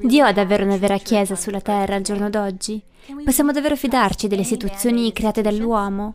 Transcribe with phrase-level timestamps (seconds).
[0.00, 2.82] Dio ha davvero una vera Chiesa sulla terra al giorno d'oggi?
[3.24, 6.14] Possiamo davvero fidarci delle istituzioni create dall'uomo?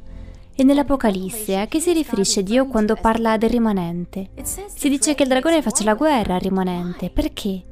[0.56, 4.30] E nell'Apocalisse a che si riferisce Dio quando parla del rimanente?
[4.44, 7.10] Si dice che il dragone faccia la guerra al rimanente.
[7.10, 7.64] Perché?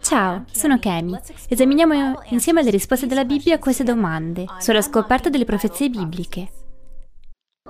[0.00, 1.18] Ciao, sono Kemi.
[1.48, 6.50] Esaminiamo insieme le risposte della Bibbia a queste domande sulla scoperta delle profezie bibliche.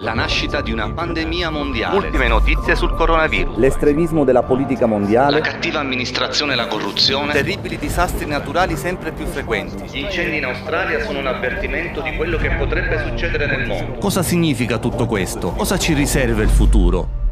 [0.00, 1.96] La nascita di una pandemia mondiale.
[1.96, 3.56] Ultime notizie sul coronavirus.
[3.56, 5.40] L'estremismo della politica mondiale.
[5.40, 7.32] La cattiva amministrazione e la corruzione.
[7.32, 9.88] Terribili disastri naturali sempre più frequenti.
[9.90, 13.98] Gli incendi in Australia sono un avvertimento di quello che potrebbe succedere nel mondo.
[13.98, 15.50] Cosa significa tutto questo?
[15.50, 17.26] Cosa ci riserva il futuro?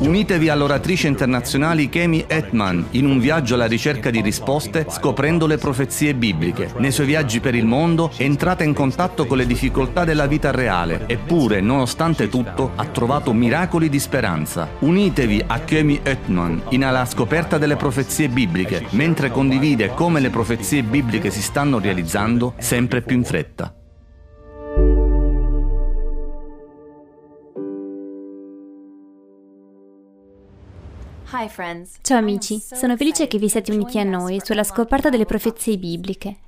[0.00, 6.14] Unitevi all'oratrice internazionale Kemi Etman in un viaggio alla ricerca di risposte scoprendo le profezie
[6.14, 6.72] bibliche.
[6.78, 11.04] Nei suoi viaggi per il mondo entrate in contatto con le difficoltà della vita reale,
[11.06, 14.68] eppure, nonostante tutto, ha trovato miracoli di speranza.
[14.78, 20.82] Unitevi a Kemi Etman in alla scoperta delle profezie bibliche, mentre condivide come le profezie
[20.82, 23.74] bibliche si stanno realizzando sempre più in fretta.
[32.02, 36.38] Ciao amici, sono felice che vi siate uniti a noi sulla scoperta delle profezie bibliche.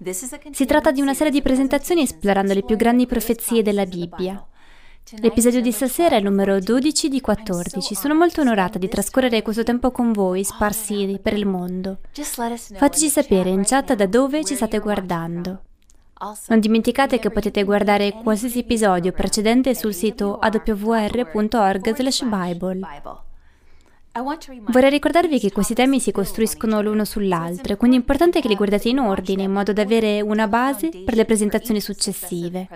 [0.50, 4.44] Si tratta di una serie di presentazioni esplorando le più grandi profezie della Bibbia.
[5.20, 7.94] L'episodio di stasera è il numero 12 di 14.
[7.94, 11.98] Sono molto onorata di trascorrere questo tempo con voi, sparsi per il mondo.
[12.74, 15.62] Fateci sapere in chat da dove ci state guardando.
[16.48, 22.80] Non dimenticate che potete guardare qualsiasi episodio precedente sul sito awr.org/bible.
[24.14, 28.90] Vorrei ricordarvi che questi temi si costruiscono l'uno sull'altro, quindi è importante che li guardate
[28.90, 32.68] in ordine, in modo da avere una base per le presentazioni successive.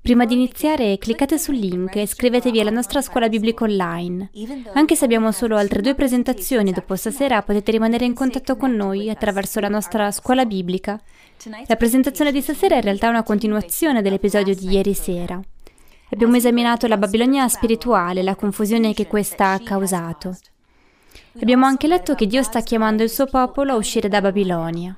[0.00, 4.30] Prima di iniziare, cliccate sul link e iscrivetevi alla nostra scuola biblica online.
[4.74, 9.10] Anche se abbiamo solo altre due presentazioni dopo stasera, potete rimanere in contatto con noi
[9.10, 11.00] attraverso la nostra scuola biblica.
[11.66, 15.40] La presentazione di stasera è in realtà una continuazione dell'episodio di ieri sera.
[16.10, 20.36] Abbiamo esaminato la Babilonia spirituale, la confusione che questa ha causato.
[21.40, 24.96] Abbiamo anche letto che Dio sta chiamando il suo popolo a uscire da Babilonia.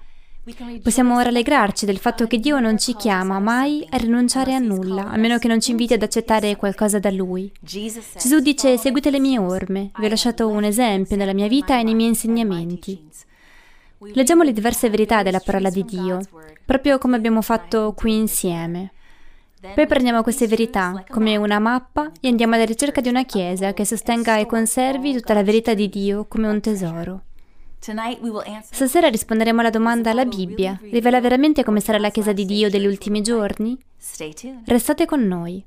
[0.82, 5.16] Possiamo rallegrarci del fatto che Dio non ci chiama mai a rinunciare a nulla, a
[5.16, 7.50] meno che non ci inviti ad accettare qualcosa da Lui.
[7.60, 11.82] Gesù dice seguite le mie orme, vi ho lasciato un esempio nella mia vita e
[11.82, 13.08] nei miei insegnamenti.
[14.12, 16.20] Leggiamo le diverse verità della parola di Dio,
[16.64, 18.92] proprio come abbiamo fatto qui insieme.
[19.60, 23.84] Poi prendiamo queste verità come una mappa e andiamo alla ricerca di una chiesa che
[23.84, 27.22] sostenga e conservi tutta la verità di Dio come un tesoro.
[28.70, 32.86] Stasera risponderemo alla domanda la Bibbia rivela veramente come sarà la Chiesa di Dio degli
[32.86, 33.78] ultimi giorni?
[34.64, 35.64] Restate con noi.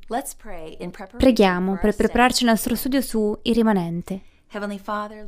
[1.17, 4.21] Preghiamo per prepararci il nostro studio su Il rimanente.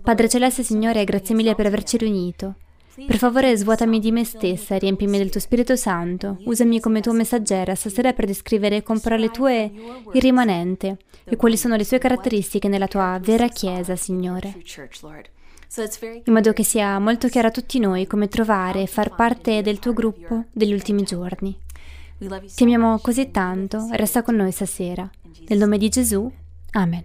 [0.01, 2.56] Padre Celeste Signore, grazie mille per averci riunito.
[2.95, 7.73] Per favore svuotami di me stessa, riempimi del tuo Spirito Santo, usami come tua messaggera
[7.73, 9.71] stasera per descrivere con parole tue
[10.13, 14.61] il rimanente e quali sono le sue caratteristiche nella tua vera Chiesa, Signore.
[16.25, 19.79] In modo che sia molto chiaro a tutti noi come trovare e far parte del
[19.79, 21.57] tuo gruppo degli ultimi giorni.
[22.19, 25.09] Ti amiamo così tanto, resta con noi stasera.
[25.47, 26.31] Nel nome di Gesù,
[26.75, 27.03] Amen.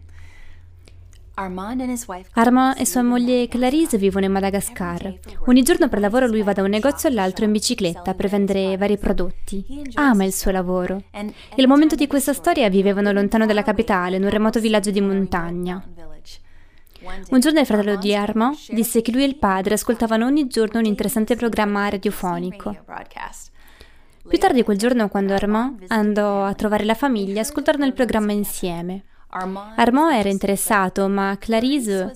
[1.40, 5.20] Armand e sua moglie Clarice vivono in Madagascar.
[5.46, 8.98] Ogni giorno per lavoro lui va da un negozio all'altro in bicicletta per vendere vari
[8.98, 9.64] prodotti.
[9.94, 11.04] Ama il suo lavoro.
[11.12, 15.80] Al momento di questa storia vivevano lontano dalla capitale, in un remoto villaggio di montagna.
[17.30, 20.80] Un giorno il fratello di Armand disse che lui e il padre ascoltavano ogni giorno
[20.80, 22.76] un interessante programma radiofonico.
[24.26, 29.04] Più tardi quel giorno, quando Armand andò a trovare la famiglia, ascoltarono il programma insieme.
[29.30, 32.14] Armand era interessato, ma Clarice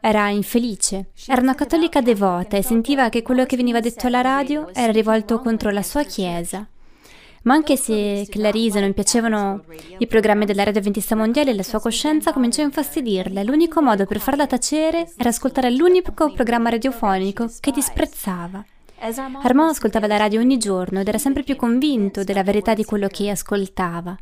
[0.00, 1.10] era infelice.
[1.26, 5.40] Era una cattolica devota e sentiva che quello che veniva detto alla radio era rivolto
[5.40, 6.66] contro la sua chiesa.
[7.42, 9.64] Ma anche se Clarice non piacevano
[9.98, 13.42] i programmi della radio avventista mondiale, la sua coscienza cominciò a infastidirla.
[13.42, 18.64] L'unico modo per farla tacere era ascoltare l'unico programma radiofonico che disprezzava.
[19.42, 23.06] Armand ascoltava la radio ogni giorno ed era sempre più convinto della verità di quello
[23.08, 24.16] che ascoltava.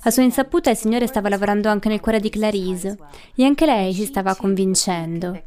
[0.00, 2.98] A sua insaputa il Signore stava lavorando anche nel cuore di Clarice
[3.36, 5.40] e anche lei si stava convincendo.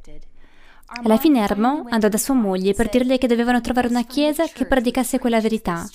[1.03, 4.65] Alla fine Armand andò da sua moglie per dirle che dovevano trovare una chiesa che
[4.65, 5.85] predicasse quella verità.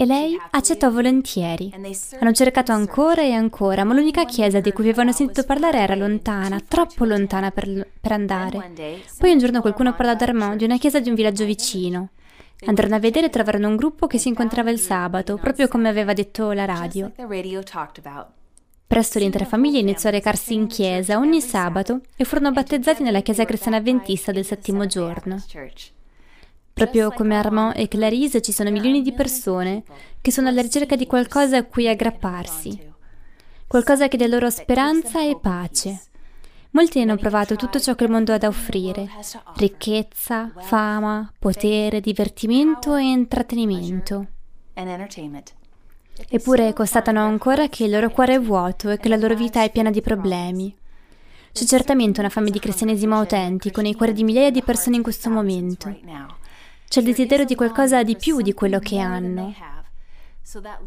[0.00, 1.70] E lei accettò volentieri.
[2.20, 6.58] Hanno cercato ancora e ancora, ma l'unica chiesa di cui avevano sentito parlare era lontana,
[6.66, 8.72] troppo lontana per, per andare.
[9.18, 12.12] Poi un giorno qualcuno parlò ad Armand di una chiesa di un villaggio vicino.
[12.64, 16.14] Andarono a vedere e trovarono un gruppo che si incontrava il sabato, proprio come aveva
[16.14, 17.12] detto la radio.
[18.86, 23.44] Presto l'intera famiglia iniziò a recarsi in chiesa ogni sabato e furono battezzati nella chiesa
[23.44, 25.44] cristiana avventista del settimo giorno.
[26.80, 29.82] Proprio come Armand e Clarice ci sono milioni di persone
[30.22, 32.92] che sono alla ricerca di qualcosa a cui aggrapparsi,
[33.66, 36.00] qualcosa che dia loro speranza e pace.
[36.70, 39.10] Molti hanno provato tutto ciò che il mondo ha da offrire,
[39.56, 44.26] ricchezza, fama, potere, divertimento e intrattenimento.
[46.30, 49.70] Eppure constatano ancora che il loro cuore è vuoto e che la loro vita è
[49.70, 50.74] piena di problemi.
[51.52, 55.28] C'è certamente una fame di cristianesimo autentico nei cuori di migliaia di persone in questo
[55.28, 55.94] momento.
[56.90, 59.54] C'è il desiderio di qualcosa di più di quello che hanno.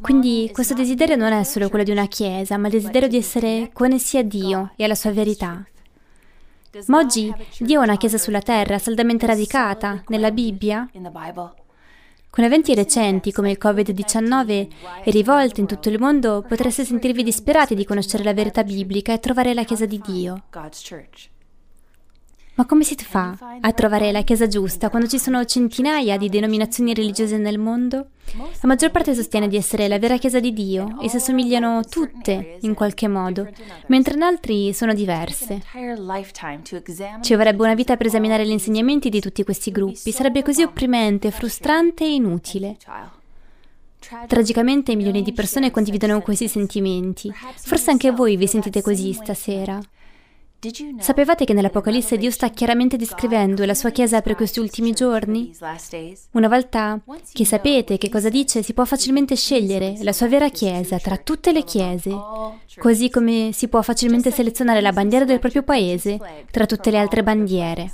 [0.02, 3.70] Quindi questo desiderio non è solo quello di una chiesa, ma il desiderio di essere
[3.72, 5.66] connessi a Dio e alla sua verità.
[6.88, 10.90] Ma oggi Dio ha una chiesa sulla terra saldamente radicata nella Bibbia?
[12.30, 14.68] Con eventi recenti come il Covid-19
[15.06, 19.20] e rivolte in tutto il mondo, potreste sentirvi disperati di conoscere la verità biblica e
[19.20, 20.44] trovare la Chiesa di Dio.
[22.56, 26.94] Ma come si fa a trovare la Chiesa giusta quando ci sono centinaia di denominazioni
[26.94, 28.10] religiose nel mondo?
[28.36, 32.58] La maggior parte sostiene di essere la vera Chiesa di Dio e si assomigliano tutte
[32.62, 33.50] in qualche modo,
[33.88, 35.64] mentre in altri sono diverse.
[37.22, 41.32] Ci vorrebbe una vita per esaminare gli insegnamenti di tutti questi gruppi, sarebbe così opprimente,
[41.32, 42.78] frustrante e inutile.
[44.28, 47.34] Tragicamente milioni di persone condividono questi sentimenti.
[47.56, 49.80] Forse anche voi vi sentite così stasera.
[51.00, 55.54] Sapevate che nell'Apocalisse Dio sta chiaramente descrivendo la sua Chiesa per questi ultimi giorni?
[56.32, 57.02] Una volta
[57.34, 61.52] che sapete che cosa dice, si può facilmente scegliere la sua vera Chiesa tra tutte
[61.52, 62.12] le Chiese,
[62.78, 66.18] così come si può facilmente selezionare la bandiera del proprio paese
[66.50, 67.94] tra tutte le altre bandiere.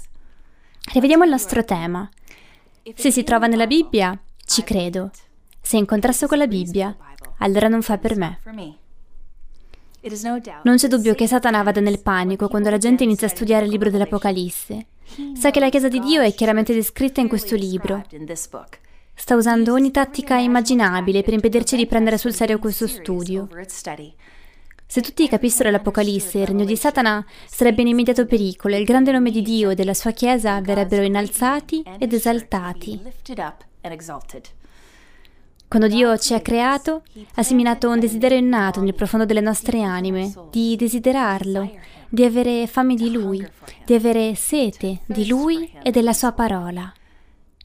[0.94, 2.07] Rivediamo il nostro tema.
[2.94, 5.10] Se si trova nella Bibbia, ci credo.
[5.60, 6.95] Se è in contrasto con la Bibbia,
[7.39, 8.39] allora non fa per me.
[10.63, 13.71] Non c'è dubbio che Satana vada nel panico quando la gente inizia a studiare il
[13.71, 14.85] libro dell'Apocalisse.
[15.33, 18.03] Sa che la Chiesa di Dio è chiaramente descritta in questo libro.
[19.13, 23.49] Sta usando ogni tattica immaginabile per impedirci di prendere sul serio questo studio.
[24.91, 29.11] Se tutti capissero l'Apocalisse, il regno di Satana sarebbe in immediato pericolo e il grande
[29.11, 32.99] nome di Dio e della sua Chiesa verrebbero innalzati ed esaltati.
[35.69, 37.04] Quando Dio ci ha creato,
[37.36, 41.71] ha seminato un desiderio innato nel profondo delle nostre anime, di desiderarlo,
[42.10, 43.48] di avere fame di Lui,
[43.86, 46.92] di avere sete di Lui e della Sua parola.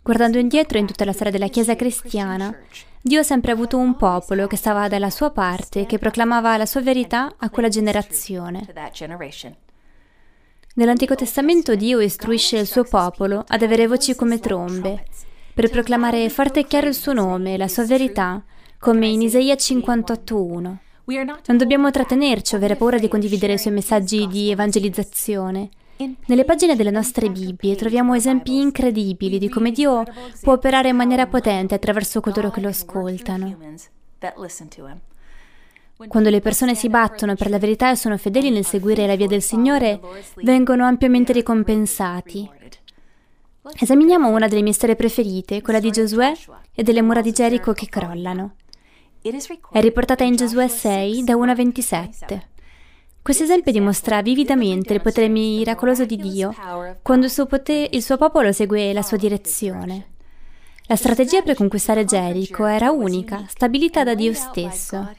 [0.03, 2.55] Guardando indietro in tutta la storia della Chiesa cristiana,
[3.01, 6.83] Dio ha sempre avuto un popolo che stava dalla sua parte che proclamava la sua
[6.83, 8.67] verità a quella generazione.
[10.75, 15.07] Nell'Antico Testamento Dio istruisce il suo popolo ad avere voci come trombe
[15.55, 18.43] per proclamare forte e chiaro il suo nome la sua verità,
[18.79, 20.77] come in Isaia 58.1.
[21.47, 25.69] Non dobbiamo trattenerci o avere paura di condividere i suoi messaggi di evangelizzazione.
[26.27, 30.03] Nelle pagine delle nostre Bibbie troviamo esempi incredibili di come Dio
[30.43, 33.57] può operare in maniera potente attraverso coloro che lo ascoltano.
[36.09, 39.29] Quando le persone si battono per la verità e sono fedeli nel seguire la via
[39.29, 40.01] del Signore,
[40.37, 42.51] vengono ampiamente ricompensati.
[43.73, 46.35] Esaminiamo una delle mie storie preferite, quella di Giosuè
[46.75, 48.57] e delle mura di Gerico che crollano.
[49.23, 52.49] È riportata in Giosuè 6, da 1 a 27.
[53.23, 56.55] Questo esempio dimostra vividamente il potere miracoloso di Dio
[57.01, 60.11] quando il suo, potere, il suo popolo segue la sua direzione.
[60.87, 65.11] La strategia per conquistare Gerico era unica, stabilita da Dio stesso.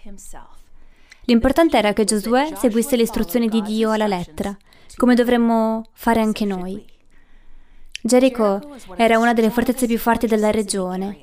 [1.24, 4.56] L'importante era che Giosuè seguisse le istruzioni di Dio alla lettera,
[4.98, 6.94] come dovremmo fare anche noi.
[8.06, 8.62] Gerico
[8.98, 11.18] era una delle fortezze più forti della regione.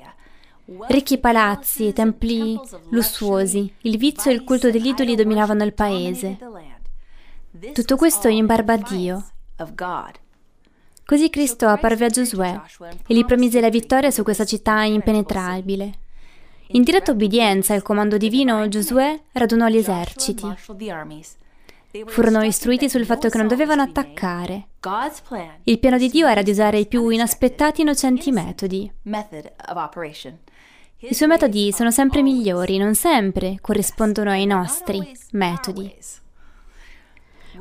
[0.89, 2.59] Ricchi palazzi, templi
[2.89, 6.37] lussuosi, il vizio e il culto degli idoli dominavano il paese.
[7.71, 9.25] Tutto questo in barba a Dio.
[11.05, 12.61] Così Cristo apparve a Giosuè
[13.07, 15.93] e gli promise la vittoria su questa città impenetrabile.
[16.71, 20.45] In diretta obbedienza al comando divino, Giosuè radunò gli eserciti.
[22.07, 24.69] Furono istruiti sul fatto che non dovevano attaccare.
[25.65, 28.91] Il piano di Dio era di usare i più inaspettati e innocenti metodi.
[30.97, 35.93] I suoi metodi sono sempre migliori, non sempre corrispondono ai nostri metodi.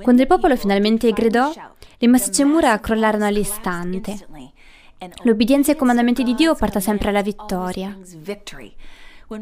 [0.00, 1.52] Quando il popolo finalmente gridò,
[1.98, 4.16] le massicce mura crollarono all'istante.
[5.24, 7.98] L'obbedienza ai comandamenti di Dio porta sempre alla vittoria.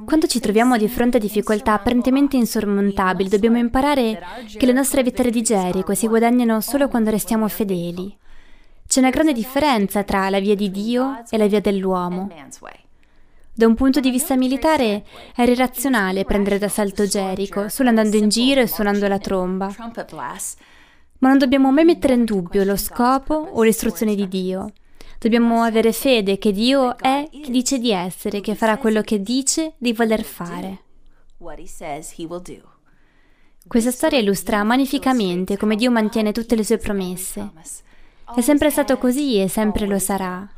[0.05, 4.23] Quando ci troviamo di fronte a difficoltà apparentemente insormontabili, dobbiamo imparare
[4.57, 8.17] che le nostre vittorie di Gerico si guadagnano solo quando restiamo fedeli.
[8.87, 12.29] C'è una grande differenza tra la via di Dio e la via dell'uomo.
[13.53, 15.05] Da un punto di vista militare
[15.35, 19.75] era irrazionale prendere d'assalto Gerico solo andando in giro e suonando la tromba.
[21.19, 24.73] Ma non dobbiamo mai mettere in dubbio lo scopo o l'istruzione di Dio.
[25.21, 29.75] Dobbiamo avere fede che Dio è chi dice di essere, che farà quello che dice
[29.77, 30.79] di voler fare.
[33.67, 37.53] Questa storia illustra magnificamente come Dio mantiene tutte le sue promesse.
[38.35, 40.49] È sempre stato così e sempre lo sarà.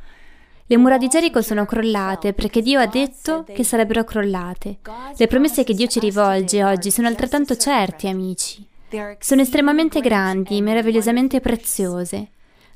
[0.65, 4.79] Le mura di Gerico sono crollate perché Dio ha detto che sarebbero crollate.
[5.17, 8.65] Le promesse che Dio ci rivolge oggi sono altrettanto certe, amici.
[9.19, 12.31] Sono estremamente grandi, meravigliosamente preziose.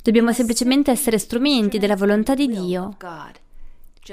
[0.06, 2.94] Dobbiamo semplicemente essere strumenti della volontà di Dio.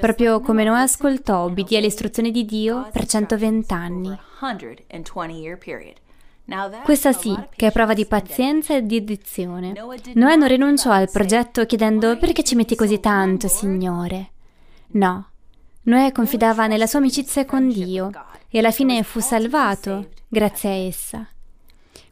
[0.00, 4.18] Proprio come Noè ascoltò, obbedì alle istruzioni di Dio per 120 anni.
[6.82, 9.72] Questa sì, che è prova di pazienza e di dedizione.
[10.14, 14.30] Noè non rinunciò al progetto chiedendo perché ci metti così tanto, Signore?
[14.94, 15.28] No.
[15.82, 18.10] Noè confidava nella sua amicizia con Dio
[18.48, 21.28] e alla fine fu salvato grazie a essa.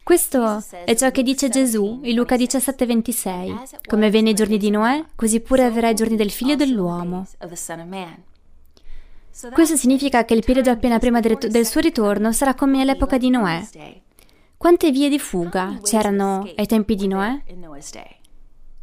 [0.03, 3.79] Questo è ciò che dice Gesù in Luca 17:26.
[3.87, 7.25] Come venne i giorni di Noè, così pure avverrà i giorni del figlio dell'uomo.
[9.53, 13.65] Questo significa che il periodo appena prima del suo ritorno sarà come all'epoca di Noè.
[14.57, 17.41] Quante vie di fuga c'erano ai tempi di Noè?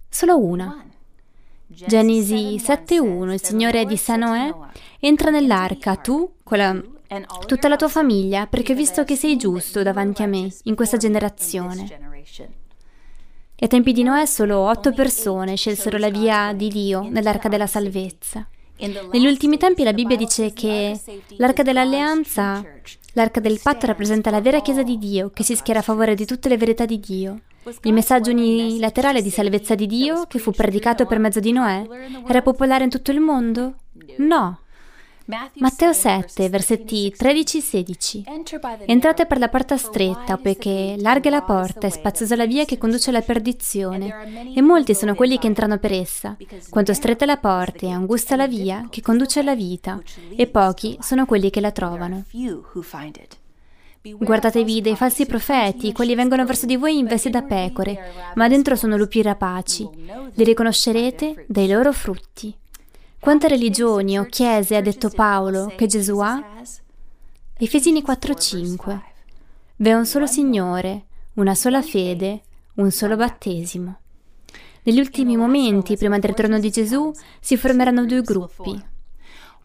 [0.09, 0.85] Solo una.
[1.67, 4.53] Genesi 7.1 Il Signore disse a Noè
[4.99, 6.83] Entra nell'arca, tu, la,
[7.47, 10.97] tutta la tua famiglia, perché ho visto che sei giusto davanti a me in questa
[10.97, 11.89] generazione.
[13.63, 18.47] Ai tempi di Noè solo otto persone scelsero la via di Dio nell'arca della salvezza.
[18.79, 20.99] Negli ultimi tempi la Bibbia dice che
[21.37, 22.65] l'arca dell'alleanza
[23.15, 26.25] L'arca del patto rappresenta la vera Chiesa di Dio che si schiera a favore di
[26.25, 27.41] tutte le verità di Dio.
[27.83, 31.87] Il messaggio unilaterale di salvezza di Dio, che fu predicato per mezzo di Noè,
[32.27, 33.75] era popolare in tutto il mondo?
[34.19, 34.61] No.
[35.59, 38.23] Matteo 7, versetti 13-16.
[38.87, 42.79] Entrate per la porta stretta, poiché larga è la porta e spaziosa la via che
[42.79, 46.37] conduce alla perdizione, e molti sono quelli che entrano per essa.
[46.69, 50.01] Quanto stretta è la porta e angusta la via che conduce alla vita,
[50.35, 52.25] e pochi sono quelli che la trovano.
[54.03, 58.97] Guardatevi dei falsi profeti, quelli vengono verso di voi investi da pecore, ma dentro sono
[58.97, 59.89] lupi rapaci.
[60.35, 62.57] Li riconoscerete dai loro frutti.
[63.21, 66.43] Quante religioni o chiese ha detto Paolo che Gesù ha?
[67.59, 69.01] Efesini 4:5.
[69.77, 72.41] V'è un solo Signore, una sola fede,
[72.77, 73.99] un solo battesimo.
[74.85, 78.83] Negli ultimi momenti, prima del ritorno di Gesù, si formeranno due gruppi.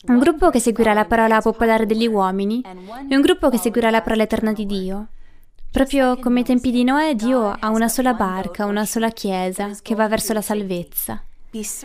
[0.07, 4.01] Un gruppo che seguirà la parola popolare degli uomini e un gruppo che seguirà la
[4.01, 5.07] parola eterna di Dio.
[5.71, 9.95] Proprio come ai tempi di Noè, Dio ha una sola barca, una sola chiesa che
[9.95, 11.23] va verso la salvezza.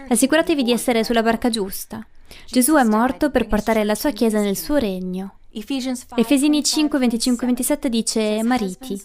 [0.08, 2.04] Assicuratevi di essere sulla barca giusta.
[2.46, 5.34] Gesù è morto per portare la sua Chiesa nel suo regno.
[6.14, 9.00] Efesini 5, 25 27 dice Mariti,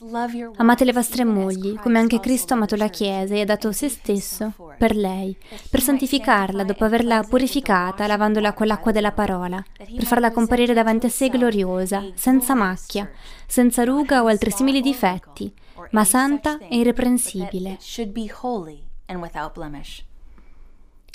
[0.58, 3.90] amate le vostre mogli, come anche Cristo ha amato la Chiesa e ha dato se
[3.90, 5.36] stesso per lei,
[5.72, 11.10] per santificarla dopo averla purificata lavandola con l'acqua della parola, per farla comparire davanti a
[11.10, 13.10] sé gloriosa, senza macchia,
[13.48, 15.52] senza ruga o altri simili difetti,
[15.92, 17.78] ma santa e irreprensibile.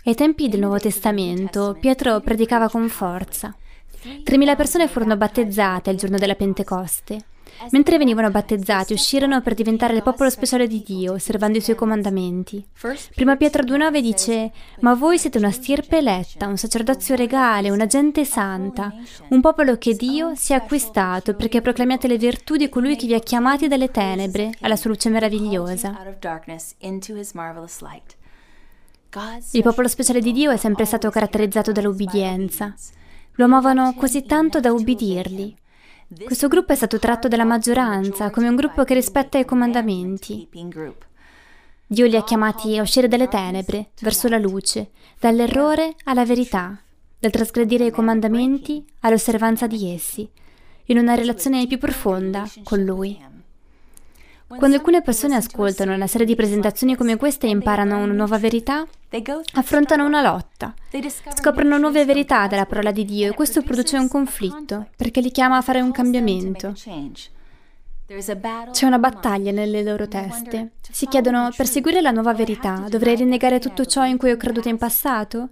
[0.04, 3.54] Ai tempi del Nuovo Testamento Pietro predicava con forza.
[4.02, 7.25] 3.000 persone furono battezzate il giorno della Pentecoste.
[7.73, 12.64] Mentre venivano battezzati, uscirono per diventare il popolo speciale di Dio, osservando i suoi comandamenti.
[13.14, 18.25] Prima Pietro 2,9 dice: Ma voi siete una stirpe eletta, un sacerdozio regale, una gente
[18.25, 18.95] santa,
[19.28, 23.14] un popolo che Dio si è acquistato perché proclamiate le virtù di colui che vi
[23.14, 25.95] ha chiamati dalle tenebre alla sua luce meravigliosa.
[29.52, 32.75] Il popolo speciale di Dio è sempre stato caratterizzato dall'ubbidienza.
[33.35, 35.55] Lo amavano così tanto da ubbidirgli.
[36.25, 40.49] Questo gruppo è stato tratto dalla maggioranza come un gruppo che rispetta i comandamenti.
[41.87, 46.81] Dio li ha chiamati a uscire dalle tenebre, verso la luce, dall'errore alla verità,
[47.19, 50.29] dal trasgredire i comandamenti all'osservanza di essi,
[50.87, 53.29] in una relazione più profonda con Lui.
[54.57, 58.85] Quando alcune persone ascoltano una serie di presentazioni come queste e imparano una nuova verità,
[59.54, 60.75] affrontano una lotta,
[61.35, 65.59] scoprono nuove verità della parola di Dio e questo produce un conflitto, perché li chiama
[65.59, 66.73] a fare un cambiamento.
[68.73, 70.73] C'è una battaglia nelle loro teste.
[70.80, 74.69] Si chiedono, per seguire la nuova verità, dovrei rinnegare tutto ciò in cui ho creduto
[74.69, 75.50] in passato?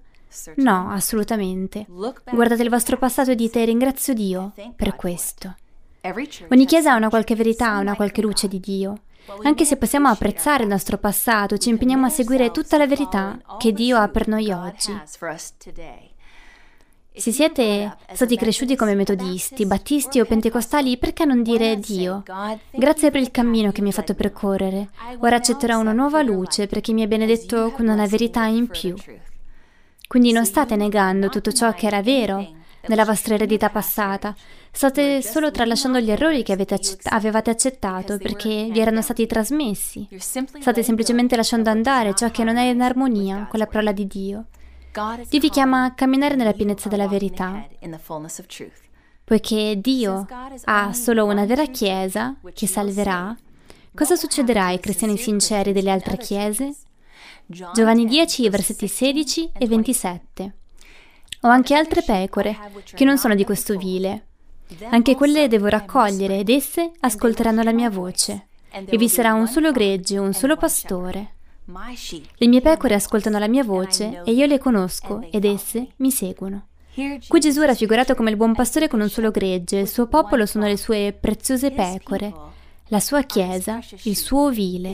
[0.57, 1.87] No, assolutamente.
[2.33, 5.55] Guardate il vostro passato e dite ringrazio Dio per questo.
[6.51, 9.01] Ogni chiesa ha una qualche verità, una qualche luce di Dio.
[9.43, 13.73] Anche se possiamo apprezzare il nostro passato, ci impegniamo a seguire tutta la verità che
[13.73, 14.99] Dio ha per noi oggi.
[17.13, 22.23] Se siete stati cresciuti come metodisti, battisti o pentecostali, perché non dire Dio?
[22.71, 24.91] Grazie per il cammino che mi hai fatto percorrere.
[25.19, 28.95] Ora accetterò una nuova luce perché mi hai benedetto con una verità in più.
[30.07, 32.55] Quindi non state negando tutto ciò che era vero
[32.89, 34.35] nella vostra eredità passata,
[34.71, 40.09] state solo tralasciando gli errori che accett- avevate accettato perché vi erano stati trasmessi.
[40.17, 44.47] State semplicemente lasciando andare ciò che non è in armonia con la parola di Dio.
[45.29, 47.67] Dio vi chiama a camminare nella pienezza della verità.
[49.25, 50.27] Poiché Dio
[50.65, 53.37] ha solo una vera Chiesa che salverà,
[53.95, 56.75] cosa succederà ai cristiani sinceri delle altre chiese?
[57.47, 60.53] Giovanni 10, versetti 16 e 27.
[61.43, 64.27] Ho anche altre pecore che non sono di questo vile.
[64.91, 68.49] Anche quelle devo raccogliere ed esse ascolteranno la mia voce.
[68.71, 71.37] E vi sarà un solo gregge, un solo pastore.
[72.37, 76.69] Le mie pecore ascoltano la mia voce e io le conosco ed esse mi seguono.
[77.29, 80.47] Qui Gesù è raffigurato come il buon pastore con un solo gregge, il suo popolo
[80.47, 82.35] sono le sue preziose pecore,
[82.89, 84.93] la sua chiesa, il suo ovile.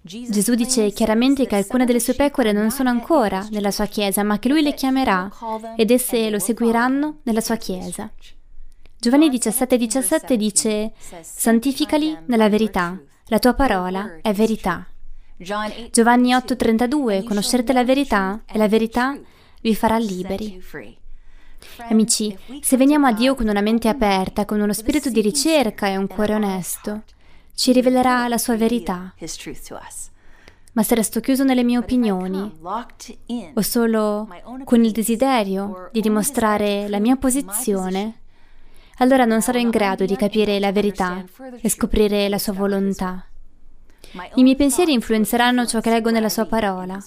[0.00, 4.38] Gesù dice chiaramente che alcune delle sue pecore non sono ancora nella sua chiesa, ma
[4.38, 5.30] che lui le chiamerà
[5.76, 8.10] ed esse lo seguiranno nella sua chiesa.
[8.98, 12.98] Giovanni 17,17 17 dice: Santificali nella verità.
[13.26, 14.86] La tua parola è verità.
[15.36, 19.16] Giovanni 8:32 Conoscerete la verità e la verità
[19.60, 20.60] vi farà liberi.
[21.88, 25.96] Amici, se veniamo a Dio con una mente aperta, con uno spirito di ricerca e
[25.96, 27.02] un cuore onesto,
[27.58, 29.12] ci rivelerà la sua verità.
[30.74, 32.52] Ma se resto chiuso nelle mie opinioni
[33.52, 34.28] o solo
[34.62, 38.20] con il desiderio di dimostrare la mia posizione,
[38.98, 41.24] allora non sarò in grado di capire la verità
[41.60, 43.26] e scoprire la sua volontà.
[44.36, 47.02] I miei pensieri influenzeranno ciò che leggo nella sua parola.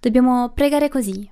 [0.00, 1.30] Dobbiamo pregare così.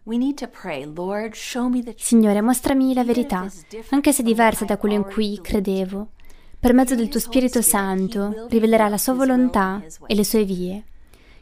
[1.96, 3.50] Signore, mostrami la verità,
[3.90, 6.10] anche se diversa da quello in cui credevo.
[6.58, 10.84] Per mezzo del tuo Spirito Santo rivelerà la sua volontà e le sue vie.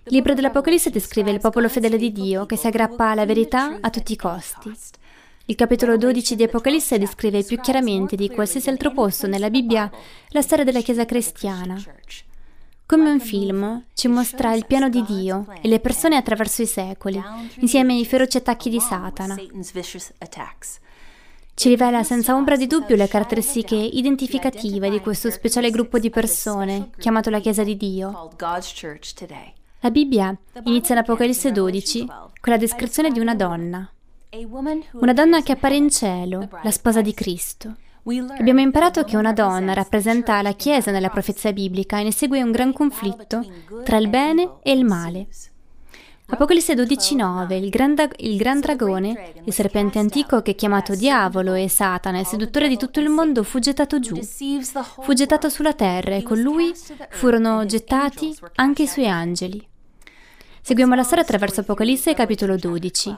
[0.06, 3.88] Il libro dell'Apocalisse descrive il popolo fedele di Dio che si aggrappa alla verità a
[3.88, 4.70] tutti i costi.
[5.46, 9.90] Il capitolo 12 di Apocalisse descrive più chiaramente di qualsiasi altro posto nella Bibbia
[10.28, 11.82] la storia della Chiesa cristiana.
[12.86, 17.22] Come un film, ci mostra il piano di Dio e le persone attraverso i secoli,
[17.60, 19.36] insieme ai feroci attacchi di Satana.
[21.54, 26.90] Ci rivela senza ombra di dubbio le caratteristiche identificative di questo speciale gruppo di persone,
[26.98, 28.30] chiamato la Chiesa di Dio.
[29.80, 33.88] La Bibbia inizia in Apocalisse 12 con la descrizione di una donna,
[34.92, 37.76] una donna che appare in cielo, la sposa di Cristo.
[38.38, 42.50] Abbiamo imparato che una donna rappresenta la Chiesa nella profezia biblica e ne segue un
[42.50, 43.46] gran conflitto
[43.84, 45.28] tra il bene e il male.
[46.34, 51.68] Apocalisse 12.9 il, gran il gran dragone, il serpente antico che è chiamato diavolo e
[51.68, 54.20] Satana, il seduttore di tutto il mondo, fu gettato giù.
[54.20, 56.74] Fu gettato sulla terra e con lui
[57.10, 59.64] furono gettati anche i suoi angeli.
[60.60, 63.16] Seguiamo la storia attraverso Apocalisse capitolo 12.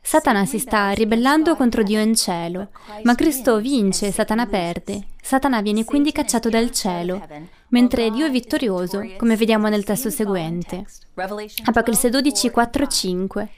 [0.00, 2.68] Satana si sta ribellando contro Dio in cielo,
[3.02, 5.08] ma Cristo vince e Satana perde.
[5.20, 7.20] Satana viene quindi cacciato dal cielo,
[7.68, 10.84] mentre Dio è vittorioso, come vediamo nel testo seguente.
[11.64, 13.48] Apocalisse 12, 4, 5.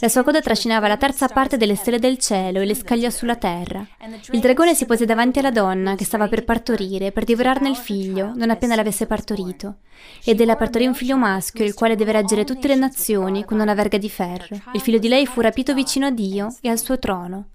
[0.00, 3.36] La sua coda trascinava la terza parte delle stelle del cielo e le scagliò sulla
[3.36, 3.86] terra.
[4.32, 8.32] Il dragone si pose davanti alla donna che stava per partorire, per divorarne il figlio,
[8.34, 9.76] non appena l'avesse partorito.
[10.24, 13.74] Ed ella partorì un figlio maschio, il quale deve reggere tutte le nazioni con una
[13.74, 14.56] verga di ferro.
[14.72, 17.50] Il figlio di lei fu rapito vicino a Dio e al suo trono.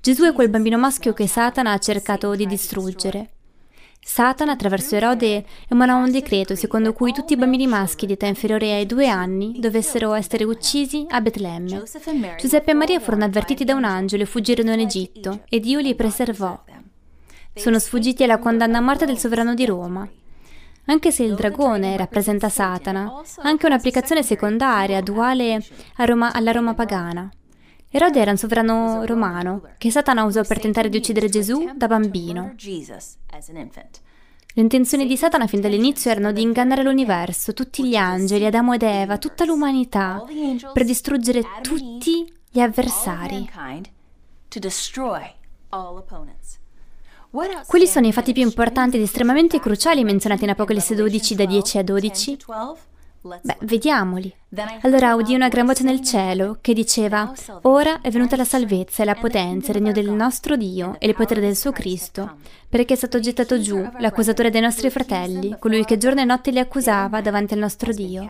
[0.00, 3.30] Gesù è quel bambino maschio che Satana ha cercato di distruggere.
[4.04, 8.74] Satana, attraverso Erode, emanò un decreto secondo cui tutti i bambini maschi di età inferiore
[8.74, 11.84] ai due anni dovessero essere uccisi a Betlemme.
[12.36, 15.94] Giuseppe e Maria furono avvertiti da un angelo e fuggirono in Egitto, e Dio li
[15.94, 16.60] preservò.
[17.54, 20.06] Sono sfuggiti alla condanna a morte del sovrano di Roma.
[20.86, 25.64] Anche se il dragone rappresenta Satana, anche un'applicazione secondaria, duale
[25.98, 27.30] Roma, alla Roma pagana.
[27.94, 32.54] Erode era un sovrano romano che Satana usò per tentare di uccidere Gesù da bambino.
[34.54, 38.82] Le intenzioni di Satana fin dall'inizio erano di ingannare l'universo, tutti gli angeli, Adamo ed
[38.82, 40.24] Eva, tutta l'umanità,
[40.72, 43.50] per distruggere tutti gli avversari.
[47.66, 51.78] Quali sono i fatti più importanti ed estremamente cruciali menzionati in Apocalisse 12 da 10
[51.78, 52.38] a 12?
[53.22, 54.32] Beh, vediamoli.
[54.82, 57.32] Allora udì una gran voce nel cielo che diceva,
[57.62, 61.14] Ora è venuta la salvezza e la potenza, il regno del nostro Dio e il
[61.14, 62.36] potere del suo Cristo,
[62.68, 66.58] perché è stato gettato giù l'accusatore dei nostri fratelli, colui che giorno e notte li
[66.58, 68.28] accusava davanti al nostro Dio.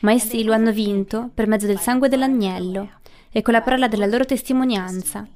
[0.00, 2.90] ma essi lo hanno vinto per mezzo del sangue dell'agnello
[3.30, 5.26] e con la parola della loro testimonianza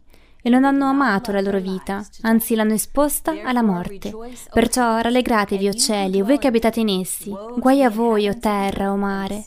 [0.42, 4.12] e non hanno amato la loro vita, anzi l'hanno esposta alla morte.
[4.52, 8.92] Perciò rallegratevi, o cieli, o voi che abitate in essi, guai a voi, o terra,
[8.92, 9.44] o mare,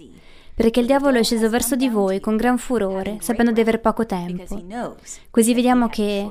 [0.54, 4.06] perché il diavolo è sceso verso di voi con gran furore, sapendo di aver poco
[4.06, 4.62] tempo.
[5.30, 6.30] Così vediamo che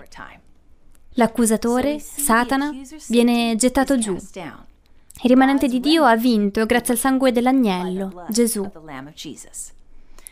[1.14, 2.70] l'accusatore, Satana,
[3.09, 4.16] viene gettato giù.
[5.25, 8.68] Il rimanente di Dio ha vinto grazie al sangue dell'agnello, Gesù.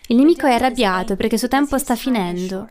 [0.09, 2.69] Il nemico è arrabbiato perché il suo tempo sta finendo.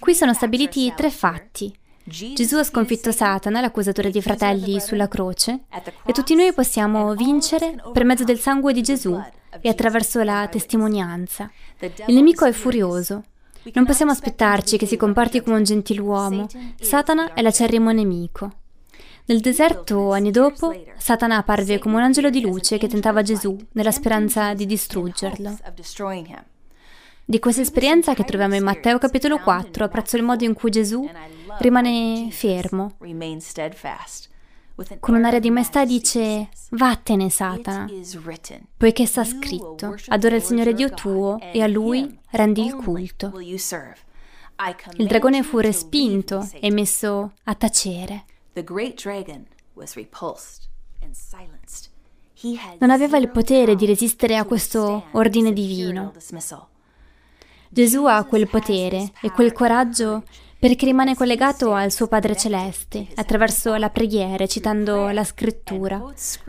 [0.00, 1.72] Qui sono stabiliti tre fatti.
[2.02, 5.64] Gesù ha sconfitto Satana, l'accusatore dei fratelli, sulla croce
[6.06, 9.20] e tutti noi possiamo vincere per mezzo del sangue di Gesù
[9.60, 11.50] e attraverso la testimonianza.
[12.06, 13.24] Il nemico è furioso.
[13.74, 16.46] Non possiamo aspettarci che si comporti come un gentiluomo.
[16.80, 18.50] Satana è l'acerrimo nemico.
[19.26, 23.92] Nel deserto, anni dopo, Satana apparve come un angelo di luce che tentava Gesù nella
[23.92, 25.58] speranza di distruggerlo.
[27.30, 31.08] Di questa esperienza che troviamo in Matteo capitolo 4 apprezzo il modo in cui Gesù
[31.60, 32.96] rimane fermo.
[34.98, 37.88] Con un'aria di maestà dice, vattene Satana,
[38.76, 43.32] poiché sta scritto, adora il Signore Dio tuo e a Lui rendi il culto.
[44.96, 48.24] Il dragone fu respinto e messo a tacere.
[52.78, 56.12] Non aveva il potere di resistere a questo ordine divino.
[57.72, 60.24] Gesù ha quel potere e quel coraggio
[60.58, 66.02] perché rimane collegato al suo Padre Celeste attraverso la preghiera, citando la scrittura,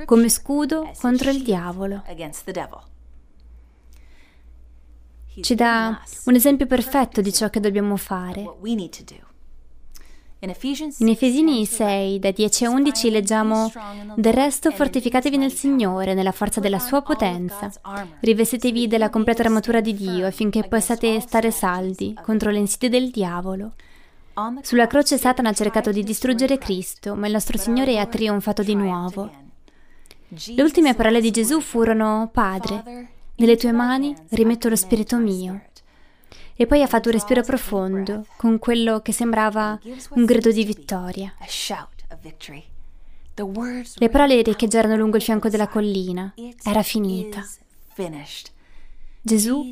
[0.05, 2.03] come scudo contro il diavolo.
[5.39, 8.43] Ci dà un esempio perfetto di ciò che dobbiamo fare.
[10.43, 13.71] In Efesini 6, da 10 a 11 leggiamo
[14.15, 17.71] Del resto fortificatevi nel Signore, nella forza della sua potenza.
[18.21, 23.73] Rivestitevi della completa armatura di Dio affinché possiate stare saldi contro le insidie del diavolo.
[24.62, 28.73] Sulla croce Satana ha cercato di distruggere Cristo, ma il nostro Signore ha trionfato di
[28.73, 29.30] nuovo.
[30.27, 35.65] Le ultime parole di Gesù furono Padre, nelle tue mani rimetto lo spirito mio
[36.62, 39.80] e poi ha fatto un respiro profondo con quello che sembrava
[40.12, 41.34] un grido di vittoria.
[43.95, 46.32] Le parole riecheggiarono lungo il fianco della collina.
[46.63, 47.43] Era finita.
[49.24, 49.67] Gesù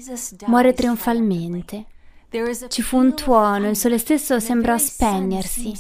[0.48, 1.86] muore trionfalmente.
[2.70, 5.72] Ci fu un tuono, il sole stesso sembrò spegnersi.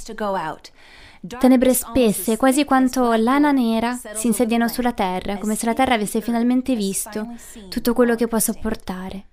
[1.40, 6.22] Tenebre spesse, quasi quanto lana nera, si insediano sulla terra, come se la terra avesse
[6.22, 7.34] finalmente visto
[7.68, 9.29] tutto quello che può sopportare.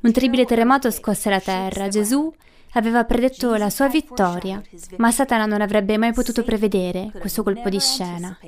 [0.00, 1.88] Un terribile terremoto scosse la terra.
[1.88, 2.32] Gesù
[2.72, 4.62] aveva predetto la sua vittoria,
[4.96, 8.38] ma Satana non avrebbe mai potuto prevedere questo colpo di scena.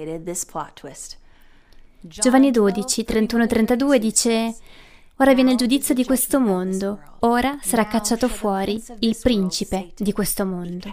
[2.00, 4.54] Giovanni 12, 31-32 dice
[5.16, 10.46] Ora viene il giudizio di questo mondo, ora sarà cacciato fuori il principe di questo
[10.46, 10.88] mondo.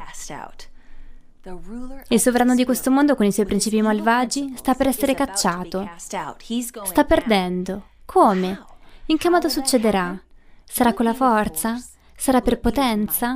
[2.10, 5.90] Il sovrano di questo mondo con i suoi principi malvagi sta per essere cacciato.
[5.96, 7.84] Sta perdendo.
[8.04, 8.66] Come?
[9.06, 10.22] In che modo succederà?
[10.70, 11.82] Sarà con la forza?
[12.16, 13.36] Sarà per potenza?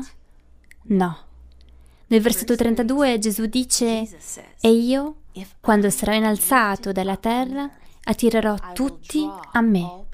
[0.84, 1.18] No.
[2.08, 4.08] Nel versetto 32 Gesù dice,
[4.60, 5.16] e io,
[5.60, 7.70] quando sarò innalzato dalla terra,
[8.04, 10.06] attirerò tutti a me.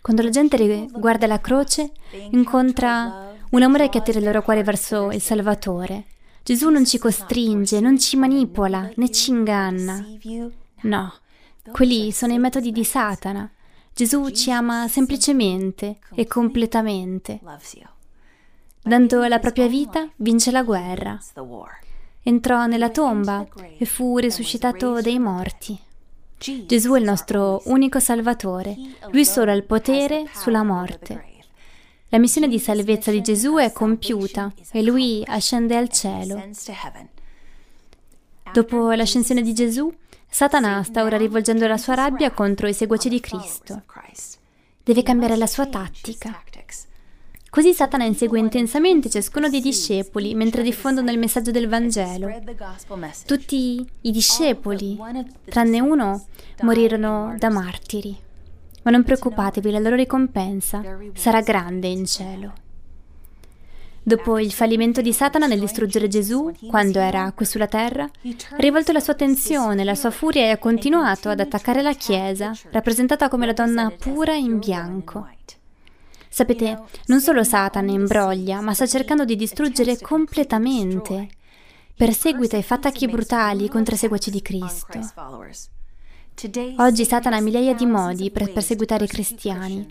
[0.00, 1.90] Quando la gente guarda la croce,
[2.30, 6.04] incontra un amore che attira il loro cuore verso il Salvatore.
[6.44, 10.06] Gesù non ci costringe, non ci manipola, né ci inganna.
[10.82, 11.12] No,
[11.72, 13.50] quelli sono i metodi di Satana.
[13.96, 17.40] Gesù ci ama semplicemente e completamente.
[18.82, 21.18] Dando la propria vita, vince la guerra.
[22.22, 23.46] Entrò nella tomba
[23.78, 25.80] e fu risuscitato dai morti.
[26.36, 28.76] Gesù è il nostro unico Salvatore.
[29.12, 31.24] Lui solo ha il potere sulla morte.
[32.08, 36.50] La missione di salvezza di Gesù è compiuta e lui ascende al cielo.
[38.52, 39.90] Dopo l'ascensione di Gesù,
[40.28, 43.82] Satana sta ora rivolgendo la sua rabbia contro i seguaci di Cristo.
[44.82, 46.42] Deve cambiare la sua tattica.
[47.48, 52.28] Così Satana insegue intensamente ciascuno dei discepoli mentre diffondono il messaggio del Vangelo.
[53.24, 54.98] Tutti i discepoli,
[55.46, 56.26] tranne uno,
[56.62, 58.14] morirono da martiri.
[58.82, 60.82] Ma non preoccupatevi, la loro ricompensa
[61.14, 62.52] sarà grande in cielo.
[64.08, 68.92] Dopo il fallimento di Satana nel distruggere Gesù, quando era qui sulla terra, ha rivolto
[68.92, 73.46] la sua attenzione, la sua furia e ha continuato ad attaccare la Chiesa, rappresentata come
[73.46, 75.28] la donna pura in bianco.
[76.28, 81.28] Sapete, non solo Satana imbroglia, ma sta cercando di distruggere completamente.
[81.96, 85.00] Perseguita e fa attacchi brutali contro i seguaci di Cristo.
[86.76, 89.88] Oggi Satana ha migliaia di modi per perseguitare i cristiani,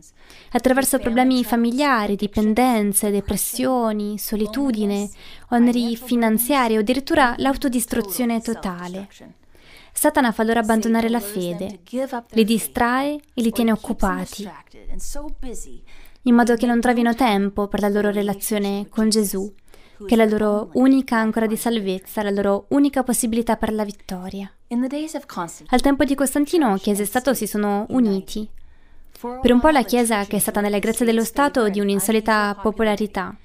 [0.51, 5.09] attraverso problemi familiari, dipendenze, depressioni, solitudine,
[5.49, 9.07] oneri finanziari o addirittura l'autodistruzione totale.
[9.91, 11.79] Satana fa loro abbandonare la fede,
[12.29, 14.47] li distrae e li tiene occupati,
[16.23, 19.51] in modo che non trovino tempo per la loro relazione con Gesù,
[20.05, 24.51] che è la loro unica ancora di salvezza, la loro unica possibilità per la vittoria.
[25.67, 28.47] Al tempo di Costantino Chiesa e Stato si sono uniti.
[29.19, 33.35] Per un po' la Chiesa, che è stata nelle grazie dello Stato di un'insolita popolarità,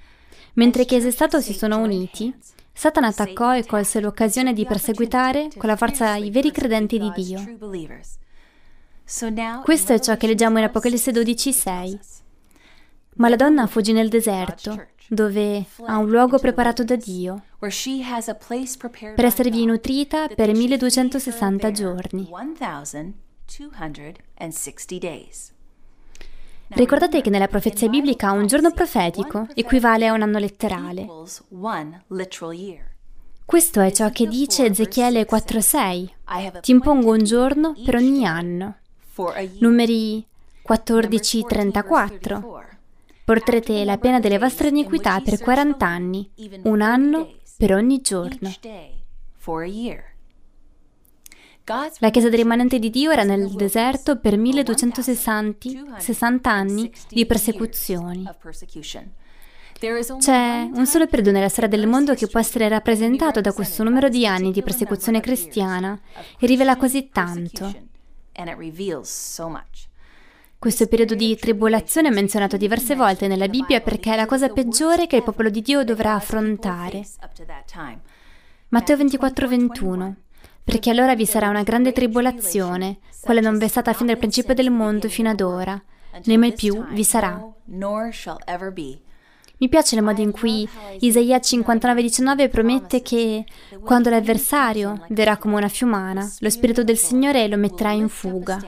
[0.55, 2.35] mentre Chiesa e Stato si sono uniti,
[2.73, 7.41] Satana attaccò e colse l'occasione di perseguitare con la forza i veri credenti di Dio.
[9.63, 11.99] Questo è ciò che leggiamo in Apocalisse 12:6.
[13.17, 19.65] Ma la donna fuggì nel deserto, dove ha un luogo preparato da Dio, per esservi
[19.65, 22.29] nutrita per 1260 giorni.
[26.69, 31.09] Ricordate che nella profezia biblica un giorno profetico equivale a un anno letterale.
[33.45, 36.09] Questo è ciò che dice Ezechiele 4:6.
[36.61, 38.77] Ti impongo un giorno per ogni anno.
[39.59, 40.25] Numeri
[40.63, 42.70] 14:34.
[43.31, 46.29] Porterete la pena delle vostre iniquità per 40 anni,
[46.65, 48.53] un anno per ogni giorno.
[51.99, 58.29] La Chiesa del rimanente di Dio era nel deserto per 1260 anni di persecuzioni.
[59.79, 64.09] C'è un solo periodo nella storia del mondo che può essere rappresentato da questo numero
[64.09, 65.97] di anni di persecuzione cristiana
[66.37, 67.73] e rivela così tanto.
[70.61, 75.07] Questo periodo di tribolazione è menzionato diverse volte nella Bibbia perché è la cosa peggiore
[75.07, 77.03] che il popolo di Dio dovrà affrontare.
[78.69, 80.15] Matteo 24:21
[80.63, 84.53] perché allora vi sarà una grande tribolazione, quale non vi è stata fin dal principio
[84.53, 85.83] del mondo fino ad ora,
[86.25, 87.43] né mai più vi sarà.
[89.57, 90.69] Mi piace il modo in cui
[90.99, 93.47] Isaia 59,19 promette che
[93.83, 98.59] quando l'avversario verrà come una fiumana, lo Spirito del Signore lo metterà in fuga.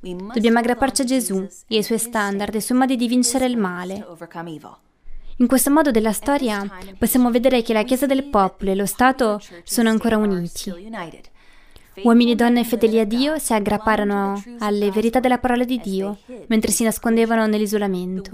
[0.00, 3.56] Dobbiamo aggrapparci a Gesù e ai suoi standard e ai suoi modi di vincere il
[3.56, 4.06] male.
[5.40, 6.64] In questo modo della storia
[6.96, 10.72] possiamo vedere che la Chiesa del popolo e lo Stato sono ancora uniti.
[12.02, 16.70] Uomini e donne fedeli a Dio si aggrapparono alle verità della parola di Dio mentre
[16.70, 18.30] si nascondevano nell'isolamento.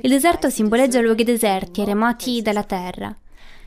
[0.00, 3.14] Il deserto simboleggia luoghi deserti e remoti dalla terra.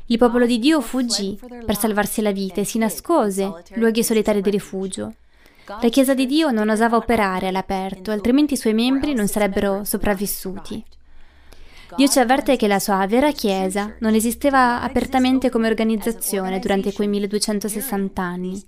[0.08, 4.50] Il popolo di Dio fuggì per salvarsi la vita e si nascose luoghi solitari di
[4.50, 5.14] rifugio.
[5.82, 10.84] La Chiesa di Dio non osava operare all'aperto, altrimenti i suoi membri non sarebbero sopravvissuti.
[11.96, 17.08] Dio ci avverte che la sua vera Chiesa non esisteva apertamente come organizzazione durante quei
[17.08, 18.64] 1260 anni,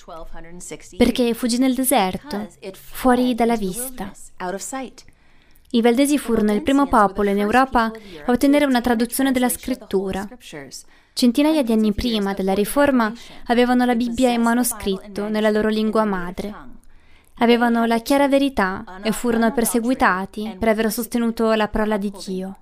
[0.96, 4.12] perché fuggì nel deserto, fuori dalla vista.
[5.72, 7.86] I Valdesi furono il primo popolo in Europa
[8.26, 10.28] a ottenere una traduzione della scrittura.
[11.14, 13.12] Centinaia di anni prima della Riforma
[13.46, 16.80] avevano la Bibbia in manoscritto nella loro lingua madre
[17.42, 22.58] avevano la chiara verità e furono perseguitati per aver sostenuto la parola di Dio.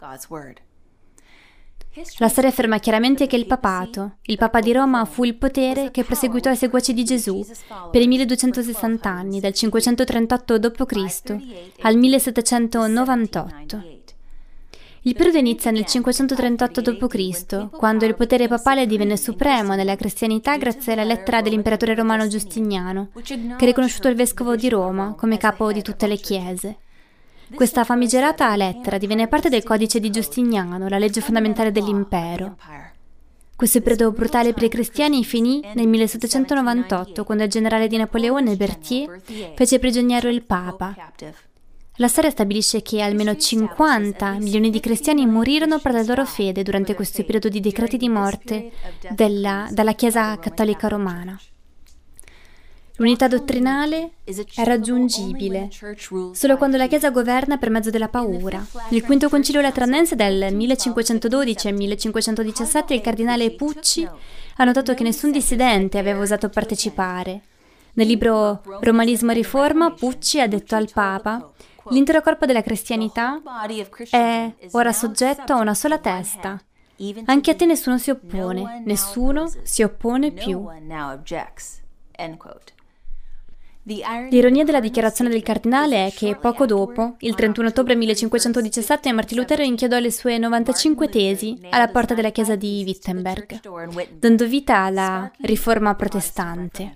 [2.18, 6.04] La storia afferma chiaramente che il papato, il Papa di Roma, fu il potere che
[6.04, 7.46] perseguitò i seguaci di Gesù
[7.92, 11.36] per i 1260 anni, dal 538 d.C.
[11.82, 13.99] al 1798.
[15.04, 20.94] Il periodo inizia nel 538 d.C., quando il potere papale divenne supremo nella cristianità grazie
[20.94, 26.06] alla lettera dell'imperatore romano Giustiniano, che riconosciuto il vescovo di Roma come capo di tutte
[26.06, 26.78] le chiese.
[27.54, 32.58] Questa famigerata lettera divenne parte del codice di Giustiniano, la legge fondamentale dell'impero.
[33.56, 39.22] Questo periodo brutale per i cristiani finì nel 1798, quando il generale di Napoleone, Berthier,
[39.56, 40.94] fece prigioniero il Papa,
[42.00, 46.96] la storia stabilisce che almeno 50 milioni di cristiani morirono per la loro fede durante
[46.96, 48.72] questo periodo di decreti di morte
[49.10, 51.38] della, dalla Chiesa cattolica romana.
[52.96, 55.70] L'unità dottrinale è raggiungibile
[56.32, 58.66] solo quando la Chiesa governa per mezzo della paura.
[58.90, 64.08] Nel quinto concilio latranense del 1512 e 1517 il cardinale Pucci
[64.56, 67.42] ha notato che nessun dissidente aveva osato partecipare.
[67.94, 71.52] Nel libro Romanismo e Riforma, Pucci ha detto al Papa
[71.92, 73.42] L'intero corpo della cristianità
[74.10, 76.62] è ora soggetto a una sola testa.
[77.26, 80.68] Anche a te nessuno si oppone, nessuno si oppone più.
[84.30, 89.64] L'ironia della dichiarazione del cardinale è che poco dopo, il 31 ottobre 1517, Martin Lutero
[89.64, 93.62] inchiodò le sue 95 tesi alla porta della chiesa di Wittenberg,
[94.14, 96.94] dando vita alla riforma protestante.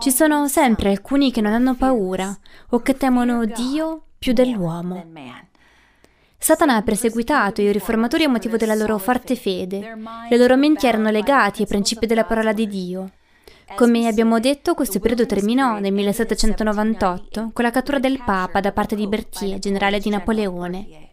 [0.00, 2.34] Ci sono sempre alcuni che non hanno paura
[2.70, 5.04] o che temono Dio più dell'uomo.
[6.38, 9.94] Satana ha perseguitato i riformatori a motivo della loro forte fede.
[10.30, 13.10] Le loro menti erano legati ai principi della parola di Dio.
[13.76, 18.96] Come abbiamo detto, questo periodo terminò nel 1798 con la cattura del Papa da parte
[18.96, 21.08] di Berthier, generale di Napoleone.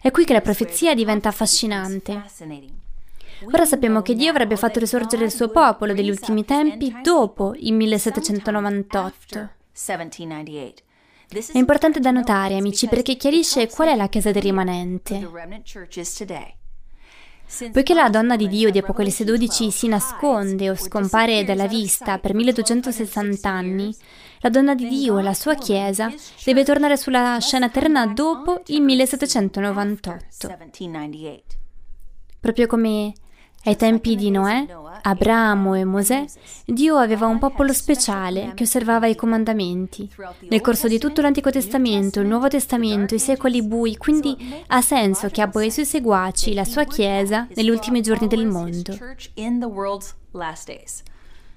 [0.00, 2.24] È qui che la profezia diventa affascinante.
[3.50, 7.72] Ora sappiamo che Dio avrebbe fatto risorgere il suo popolo degli ultimi tempi dopo il
[7.72, 9.50] 1798.
[11.28, 15.28] È importante da notare, amici, perché chiarisce qual è la Chiesa del rimanente.
[17.70, 22.34] Poiché la donna di Dio di Apocalisse 12 si nasconde o scompare dalla vista per
[22.34, 23.94] 1260 anni,
[24.40, 26.12] la donna di Dio e la sua Chiesa
[26.44, 30.18] deve tornare sulla scena terrena dopo il 1798.
[32.40, 33.12] Proprio come
[33.64, 34.66] ai tempi di Noè,
[35.02, 36.24] Abramo e Mosè,
[36.64, 40.08] Dio aveva un popolo speciale che osservava i comandamenti.
[40.48, 45.28] Nel corso di tutto l'Antico Testamento, il Nuovo Testamento, i secoli bui, quindi ha senso
[45.28, 48.96] che abbia i suoi seguaci, la sua Chiesa, negli ultimi giorni del mondo.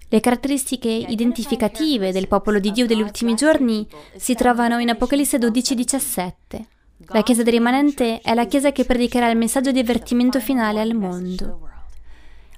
[0.07, 6.35] Le caratteristiche identificative del popolo di Dio degli ultimi giorni si trovano in Apocalisse 12-17.
[7.07, 10.93] La Chiesa del rimanente è la Chiesa che predicherà il messaggio di avvertimento finale al
[10.93, 11.73] mondo.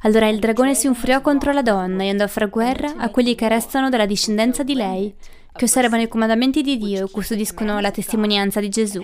[0.02, 3.34] Allora il dragone si infuriò contro la donna e andò a far guerra a quelli
[3.36, 5.14] che restano dalla discendenza di lei,
[5.52, 9.04] che osservano i comandamenti di Dio e custodiscono la testimonianza di Gesù.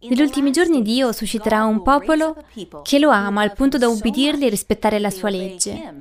[0.00, 2.36] Negli ultimi giorni Dio susciterà un popolo
[2.82, 5.94] che lo ama al punto da ubbidirgli e rispettare la sua legge.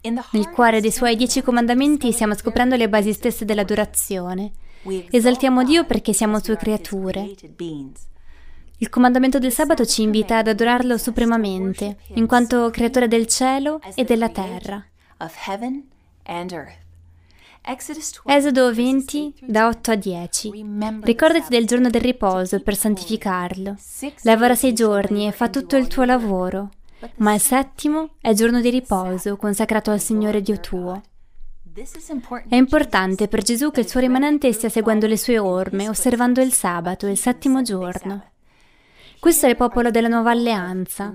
[0.00, 4.52] Nel cuore dei suoi dieci comandamenti stiamo scoprendo le basi stesse dell'adorazione.
[5.10, 7.34] Esaltiamo Dio perché siamo sue creature.
[8.78, 14.02] Il comandamento del sabato ci invita ad adorarlo supremamente, in quanto creatore del cielo e
[14.02, 14.84] della terra.
[18.24, 20.50] Esodo 20, da 8 a 10.
[21.02, 23.76] Ricordati del giorno del riposo per santificarlo.
[24.22, 26.70] Lavora sei giorni e fa tutto il tuo lavoro,
[27.18, 31.00] ma il settimo è giorno di riposo consacrato al Signore Dio tuo.
[32.48, 36.52] È importante per Gesù che il suo rimanente stia seguendo le sue orme, osservando il
[36.52, 38.32] sabato, il settimo giorno.
[39.24, 41.10] Questo è il popolo della nuova alleanza.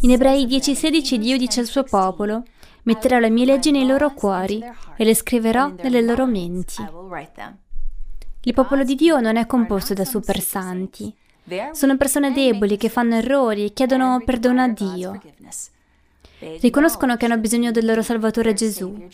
[0.00, 2.42] In Ebrei 10:16 Dio dice al suo popolo,
[2.82, 4.62] metterò le mie leggi nei loro cuori
[4.94, 6.82] e le scriverò nelle loro menti.
[8.42, 11.16] Il popolo di Dio non è composto da super santi.
[11.72, 15.18] Sono persone deboli che fanno errori e chiedono perdono a Dio.
[16.60, 19.06] Riconoscono che hanno bisogno del loro Salvatore Gesù.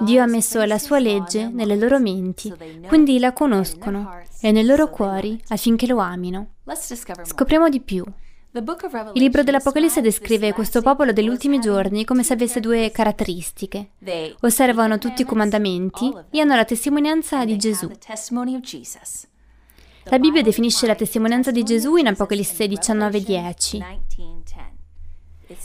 [0.00, 2.52] Dio ha messo la sua legge nelle loro menti,
[2.86, 6.54] quindi la conoscono, e nei loro cuori affinché lo amino.
[7.22, 8.04] Scopriamo di più.
[8.56, 13.90] Il libro dell'Apocalisse descrive questo popolo degli ultimi giorni come se avesse due caratteristiche.
[14.40, 17.90] Osservano tutti i comandamenti e hanno la testimonianza di Gesù.
[20.04, 23.82] La Bibbia definisce la testimonianza di Gesù in Apocalisse 19:10.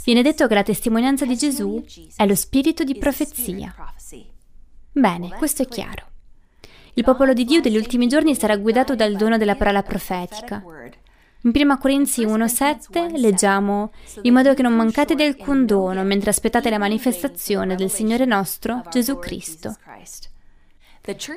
[0.03, 1.83] Viene detto che la testimonianza di Gesù
[2.15, 3.73] è lo spirito di profezia.
[4.99, 6.07] Bene, questo è chiaro.
[6.95, 10.61] Il popolo di Dio degli ultimi giorni sarà guidato dal dono della parola profetica.
[11.43, 16.69] In 1 Corinzi 1,7 leggiamo in modo che non mancate di alcun dono mentre aspettate
[16.69, 19.73] la manifestazione del Signore nostro Gesù Cristo.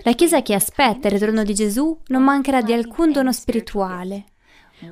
[0.03, 4.25] La Chiesa che aspetta il ritorno di Gesù non mancherà di alcun dono spirituale.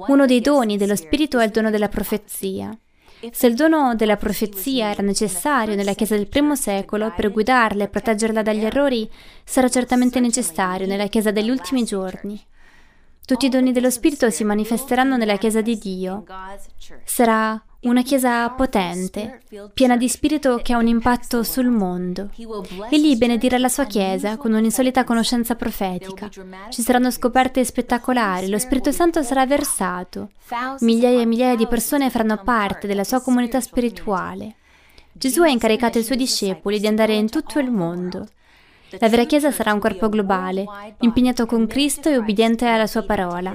[0.06, 2.72] Uno dei doni dello Spirito è il dono della profezia.
[3.30, 7.88] Se il dono della profezia era necessario nella Chiesa del primo secolo per guidarla e
[7.88, 9.10] proteggerla dagli errori,
[9.44, 12.42] sarà certamente necessario nella Chiesa degli ultimi giorni.
[13.24, 16.24] Tutti i doni dello Spirito si manifesteranno nella Chiesa di Dio.
[17.04, 19.40] Sarà una Chiesa potente,
[19.72, 22.28] piena di spirito che ha un impatto sul mondo.
[22.90, 26.28] Egli benedirà la sua Chiesa con un'insolita conoscenza profetica.
[26.68, 30.30] Ci saranno scoperte spettacolari, lo Spirito Santo sarà versato.
[30.80, 34.56] Migliaia e migliaia di persone faranno parte della sua comunità spirituale.
[35.12, 38.26] Gesù ha incaricato i suoi discepoli di andare in tutto il mondo.
[38.98, 40.66] La vera Chiesa sarà un corpo globale,
[41.00, 43.54] impegnato con Cristo e obbediente alla sua parola.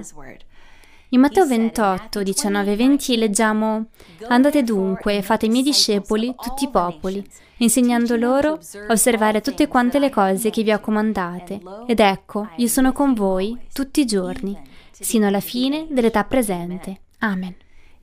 [1.09, 3.85] In Matteo 28, 19 e 20 leggiamo
[4.27, 7.23] Andate dunque e fate i miei discepoli tutti i popoli,
[7.57, 8.53] insegnando loro
[8.87, 11.61] a osservare tutte quante le cose che vi ho comandate.
[11.85, 14.59] Ed ecco, io sono con voi tutti i giorni,
[14.91, 17.01] sino alla fine dell'età presente.
[17.19, 17.55] Amen.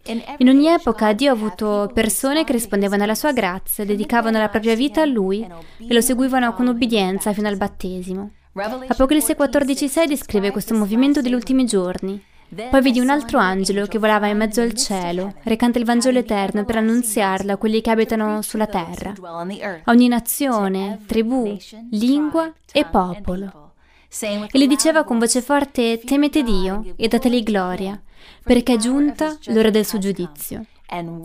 [0.05, 4.75] In ogni epoca Dio ha avuto persone che rispondevano alla sua grazia, dedicavano la propria
[4.77, 8.31] vita a Lui e lo seguivano con obbedienza fino al battesimo.
[8.55, 12.31] Apocalisse 14,6 descrive questo movimento degli ultimi giorni.
[12.55, 16.67] Poi vidi un altro angelo che volava in mezzo al cielo, recante il Vangelo eterno
[16.67, 21.57] per annunziarlo a quelli che abitano sulla terra, a ogni nazione, tribù,
[21.93, 23.73] lingua e popolo.
[24.21, 27.99] E gli diceva con voce forte, temete Dio e dateli gloria,
[28.43, 30.67] perché è giunta l'ora del suo giudizio.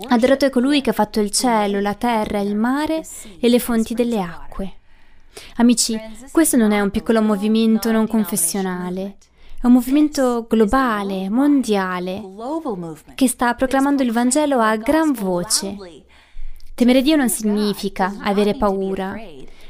[0.07, 3.03] Adorate colui che ha fatto il cielo, la terra, il mare
[3.41, 4.75] e le fonti delle acque.
[5.57, 5.99] Amici,
[6.31, 9.17] questo non è un piccolo movimento non confessionale,
[9.59, 12.21] è un movimento globale, mondiale,
[13.15, 15.75] che sta proclamando il Vangelo a gran voce.
[16.75, 19.15] Temere Dio non significa avere paura,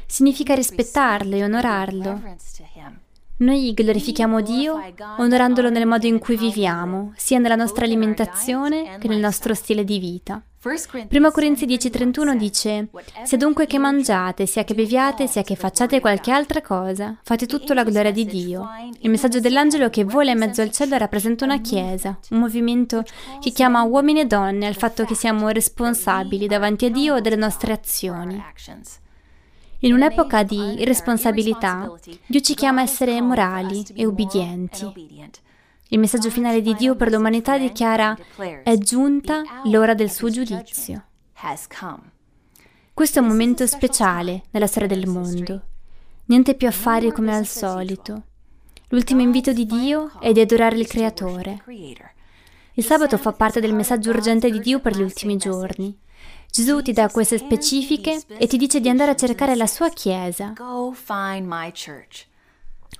[0.04, 2.20] significa rispettarlo e onorarlo.
[3.38, 4.78] Noi glorifichiamo Dio
[5.16, 9.98] onorandolo nel modo in cui viviamo, sia nella nostra alimentazione che nel nostro stile di
[9.98, 10.42] vita.
[10.60, 12.88] 1 Corinzi 10:31 dice,
[13.22, 17.74] Se dunque che mangiate, sia che beviate, sia che facciate qualche altra cosa, fate tutto
[17.74, 18.66] la gloria di Dio.
[19.02, 23.04] Il messaggio dell'angelo che vola in mezzo al cielo rappresenta una chiesa, un movimento
[23.40, 27.72] che chiama uomini e donne al fatto che siamo responsabili davanti a Dio delle nostre
[27.72, 28.42] azioni.
[29.82, 31.88] In un'epoca di irresponsabilità,
[32.26, 35.38] Dio ci chiama a essere morali e ubbidienti.
[35.90, 38.14] Il messaggio finale di Dio per l'umanità dichiara
[38.62, 41.04] è giunta l'ora del suo giudizio.
[42.92, 45.62] Questo è un momento speciale nella storia del mondo.
[46.26, 48.24] Niente più affari come al solito.
[48.88, 51.62] L'ultimo invito di Dio è di adorare il Creatore.
[52.74, 55.98] Il sabato fa parte del messaggio urgente di Dio per gli ultimi giorni.
[56.50, 60.52] Gesù ti dà queste specifiche e ti dice di andare a cercare la sua Chiesa.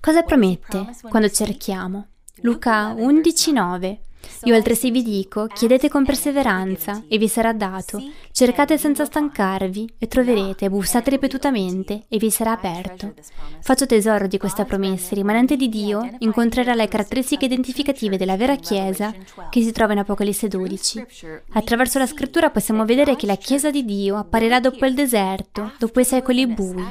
[0.01, 2.07] Cosa promette quando cerchiamo?
[2.43, 3.99] Luca 11:9
[4.45, 10.07] io altresì vi dico, chiedete con perseveranza e vi sarà dato, cercate senza stancarvi e
[10.07, 13.15] troverete, bussate ripetutamente e vi sarà aperto.
[13.61, 19.13] Faccio tesoro di questa promessa, rimanente di Dio, incontrerà le caratteristiche identificative della vera Chiesa
[19.51, 21.05] che si trova in Apocalisse 12.
[21.53, 25.99] Attraverso la scrittura possiamo vedere che la Chiesa di Dio apparirà dopo il deserto, dopo
[26.01, 26.85] i secoli bui.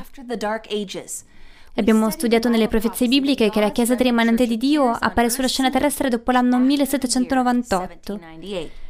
[1.80, 5.70] Abbiamo studiato nelle profezie bibliche che la Chiesa del rimanente di Dio appare sulla scena
[5.70, 8.20] terrestre dopo l'anno 1798.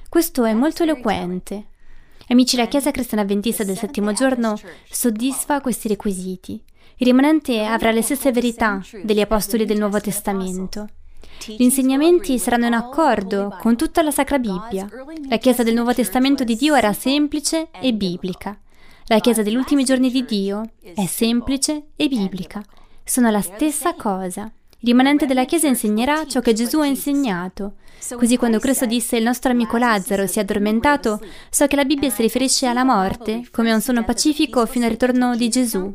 [0.08, 1.66] Questo è molto eloquente.
[2.30, 4.58] Amici, la Chiesa cristiana avventista del settimo giorno
[4.90, 6.64] soddisfa questi requisiti.
[6.96, 10.88] Il rimanente avrà le stesse verità degli apostoli del Nuovo Testamento.
[11.46, 14.88] Gli insegnamenti saranno in accordo con tutta la Sacra Bibbia.
[15.28, 18.58] La Chiesa del Nuovo Testamento di Dio era semplice e biblica.
[19.08, 22.64] La Chiesa degli ultimi giorni di Dio è semplice e biblica.
[23.08, 24.51] Sono la stessa cosa.
[24.80, 27.76] Il rimanente della Chiesa insegnerà ciò che Gesù ha insegnato.
[28.18, 32.10] Così quando Cristo disse il nostro amico Lazzaro si è addormentato, so che la Bibbia
[32.10, 35.89] si riferisce alla morte come a un sonno pacifico fino al ritorno di Gesù.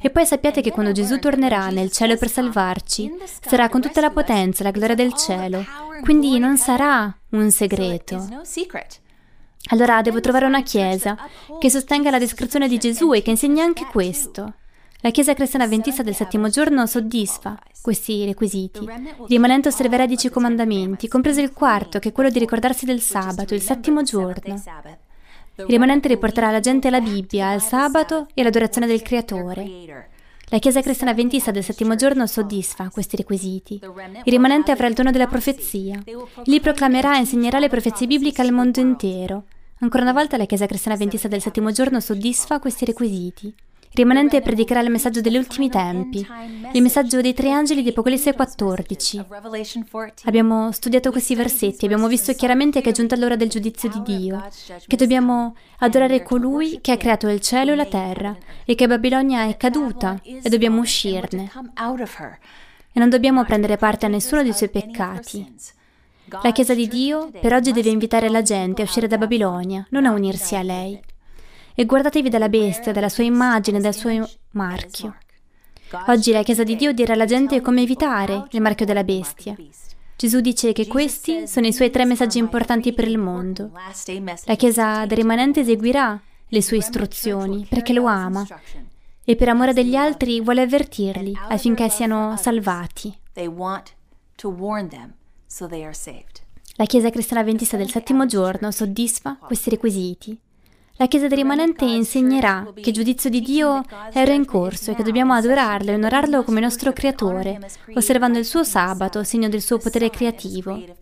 [0.00, 4.10] E poi sappiate che quando Gesù tornerà nel cielo per salvarci, sarà con tutta la
[4.10, 5.64] potenza e la gloria del cielo,
[6.02, 8.42] quindi non sarà un segreto.
[9.70, 11.16] Allora devo trovare una chiesa
[11.60, 14.54] che sostenga la descrizione di Gesù e che insegni anche questo.
[15.00, 18.82] La Chiesa cristiana avventista del settimo giorno soddisfa questi requisiti.
[18.82, 23.54] Il rimanente osserverà dieci comandamenti, compreso il quarto, che è quello di ricordarsi del sabato,
[23.54, 24.60] il settimo giorno.
[25.54, 30.08] Il rimanente riporterà la gente alla Bibbia, al sabato e all'adorazione del Creatore.
[30.46, 33.80] La Chiesa cristiana avventista del settimo giorno soddisfa questi requisiti.
[34.24, 36.02] Il rimanente avrà il dono della profezia.
[36.44, 39.44] Lì proclamerà e insegnerà le profezie bibliche al mondo intero.
[39.78, 43.54] Ancora una volta la Chiesa cristiana avventista del settimo giorno soddisfa questi requisiti.
[43.98, 46.24] Rimanente predicherà il messaggio degli ultimi tempi,
[46.72, 49.24] il messaggio dei tre angeli di Apocalisse 14.
[50.22, 54.46] Abbiamo studiato questi versetti, abbiamo visto chiaramente che è giunta l'ora del giudizio di Dio,
[54.86, 59.48] che dobbiamo adorare colui che ha creato il cielo e la terra e che Babilonia
[59.48, 61.50] è caduta e dobbiamo uscirne.
[62.92, 65.56] E non dobbiamo prendere parte a nessuno dei suoi peccati.
[66.42, 70.06] La Chiesa di Dio per oggi deve invitare la gente a uscire da Babilonia, non
[70.06, 71.00] a unirsi a lei.
[71.80, 75.14] E guardatevi dalla bestia, dalla sua immagine, dal suo marchio.
[76.08, 79.54] Oggi la Chiesa di Dio dirà alla gente come evitare il marchio della bestia.
[80.16, 83.70] Gesù dice che questi sono i suoi tre messaggi importanti per il mondo.
[84.46, 88.44] La Chiesa del rimanente eseguirà le sue istruzioni perché lo ama
[89.22, 93.16] e per amore degli altri vuole avvertirli affinché siano salvati.
[96.74, 100.40] La Chiesa cristiana avventista del settimo giorno soddisfa questi requisiti.
[101.00, 105.04] La Chiesa del rimanente insegnerà che il giudizio di Dio era in corso e che
[105.04, 107.60] dobbiamo adorarlo e onorarlo come nostro creatore,
[107.94, 110.74] osservando il suo sabato, segno del suo potere creativo.
[110.74, 110.96] Il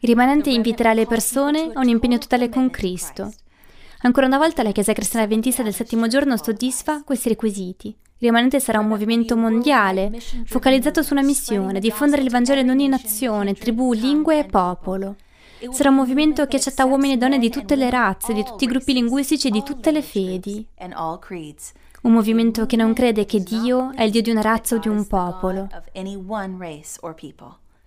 [0.00, 3.32] rimanente inviterà le persone a un impegno totale con Cristo.
[4.02, 7.88] Ancora una volta la Chiesa Cristiana Adventista del settimo giorno soddisfa questi requisiti.
[7.88, 12.88] Il rimanente sarà un movimento mondiale, focalizzato su una missione, diffondere il Vangelo in ogni
[12.88, 15.16] nazione, tribù, lingue e popolo.
[15.70, 18.66] Sarà un movimento che accetta uomini e donne di tutte le razze, di tutti i
[18.66, 20.66] gruppi linguistici e di tutte le fedi.
[22.02, 24.88] Un movimento che non crede che Dio è il Dio di una razza o di
[24.88, 25.68] un popolo.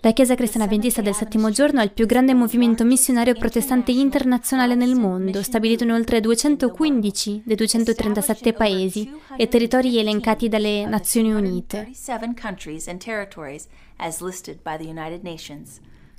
[0.05, 4.75] La Chiesa Cristiana Adventista del Settimo Giorno è il più grande movimento missionario protestante internazionale
[4.75, 11.89] nel mondo, stabilito in oltre 215 dei 237 paesi e territori elencati dalle Nazioni Unite.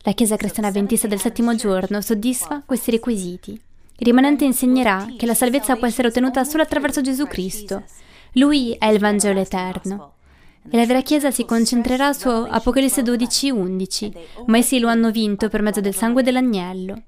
[0.06, 3.52] La Chiesa Cristiana Adventista del Settimo Giorno soddisfa questi requisiti.
[3.52, 7.84] Il rimanente insegnerà che la salvezza può essere ottenuta solo attraverso Gesù Cristo.
[8.32, 10.12] Lui è il Vangelo eterno.
[10.68, 14.12] E la vera Chiesa si concentrerà su Apocalisse 12:11,
[14.44, 17.04] ma essi lo hanno vinto per mezzo del sangue dell'agnello.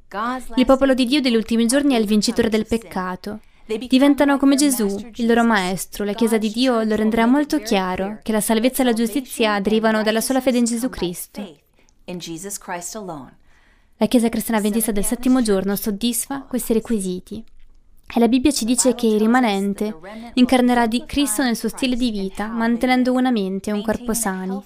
[0.55, 3.41] Il popolo di Dio degli ultimi giorni è il vincitore del peccato.
[3.89, 4.87] Diventano come Gesù,
[5.17, 6.05] il loro maestro.
[6.05, 10.03] La Chiesa di Dio lo renderà molto chiaro che la salvezza e la giustizia derivano
[10.03, 11.65] dalla sola fede in Gesù Cristo.
[13.97, 17.45] La Chiesa cristiana avventista del settimo giorno soddisfa questi requisiti.
[18.15, 19.97] E la Bibbia ci dice che il rimanente
[20.35, 24.63] incarnerà di Cristo nel suo stile di vita, mantenendo una mente e un corpo sani.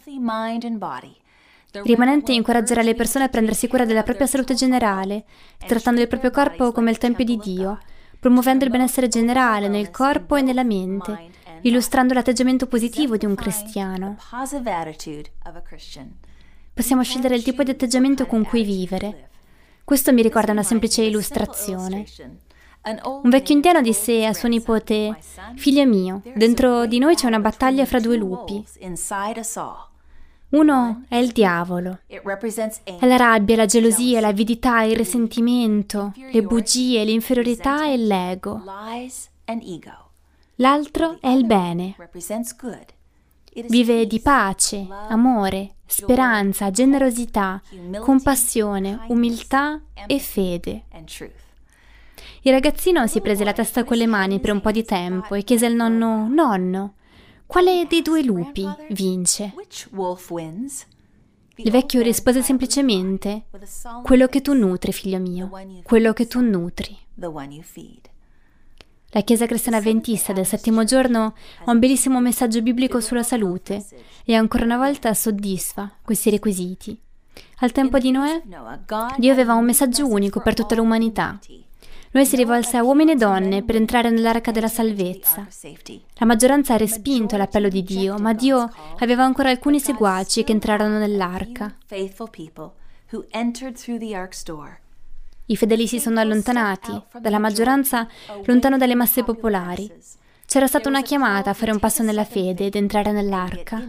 [1.73, 5.25] Il rimanente incoraggerà le persone a prendersi cura della propria salute generale,
[5.67, 7.79] trattando il proprio corpo come il Tempio di Dio,
[8.19, 11.31] promuovendo il benessere generale nel corpo e nella mente,
[11.63, 14.17] illustrando l'atteggiamento positivo di un cristiano.
[16.81, 19.29] Possiamo scegliere il tipo di atteggiamento con cui vivere.
[19.85, 22.07] Questo mi ricorda una semplice illustrazione.
[23.05, 25.15] Un vecchio indiano disse a suo nipote,
[25.57, 28.65] Figlio mio, dentro di noi c'è una battaglia fra due lupi.
[30.49, 31.99] Uno è il diavolo.
[32.07, 38.63] È la rabbia, la gelosia, l'avidità, il risentimento, le bugie, l'inferiorità e l'ego.
[40.55, 41.95] L'altro è il bene.
[43.69, 47.61] Vive di pace, amore, speranza, generosità,
[48.01, 50.85] compassione, umiltà e fede.
[52.43, 55.43] Il ragazzino si prese la testa con le mani per un po' di tempo e
[55.43, 56.95] chiese al nonno: Nonno,
[57.47, 59.53] quale dei due lupi vince?
[61.57, 63.47] Il vecchio rispose semplicemente:
[64.03, 65.51] Quello che tu nutri, figlio mio,
[65.83, 66.97] quello che tu nutri.
[69.13, 71.35] La Chiesa Cristiana Adventista del settimo giorno
[71.65, 73.85] ha un bellissimo messaggio biblico sulla salute
[74.25, 76.97] e ancora una volta soddisfa questi requisiti.
[77.59, 78.41] Al tempo di Noè,
[79.17, 81.41] Dio aveva un messaggio unico per tutta l'umanità.
[82.13, 85.45] Noè si rivolse a uomini e donne per entrare nell'arca della salvezza.
[86.15, 90.99] La maggioranza ha respinto l'appello di Dio, ma Dio aveva ancora alcuni seguaci che entrarono
[90.99, 91.75] nell'arca.
[95.51, 98.07] I fedeli si sono allontanati, dalla maggioranza
[98.45, 99.91] lontano dalle masse popolari.
[100.47, 103.83] C'era stata una chiamata a fare un passo nella fede ed entrare nell'arca.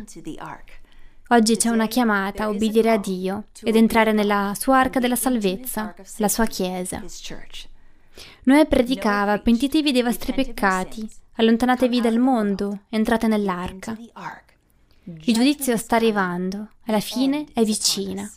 [1.27, 5.93] Oggi c'è una chiamata a obbedire a Dio ed entrare nella sua arca della salvezza,
[6.17, 7.03] la sua chiesa.
[8.45, 13.95] Noè predicava, pentitevi dei vostri peccati, allontanatevi dal mondo, entrate nell'arca.
[15.03, 18.27] Il giudizio sta arrivando, alla fine è vicina.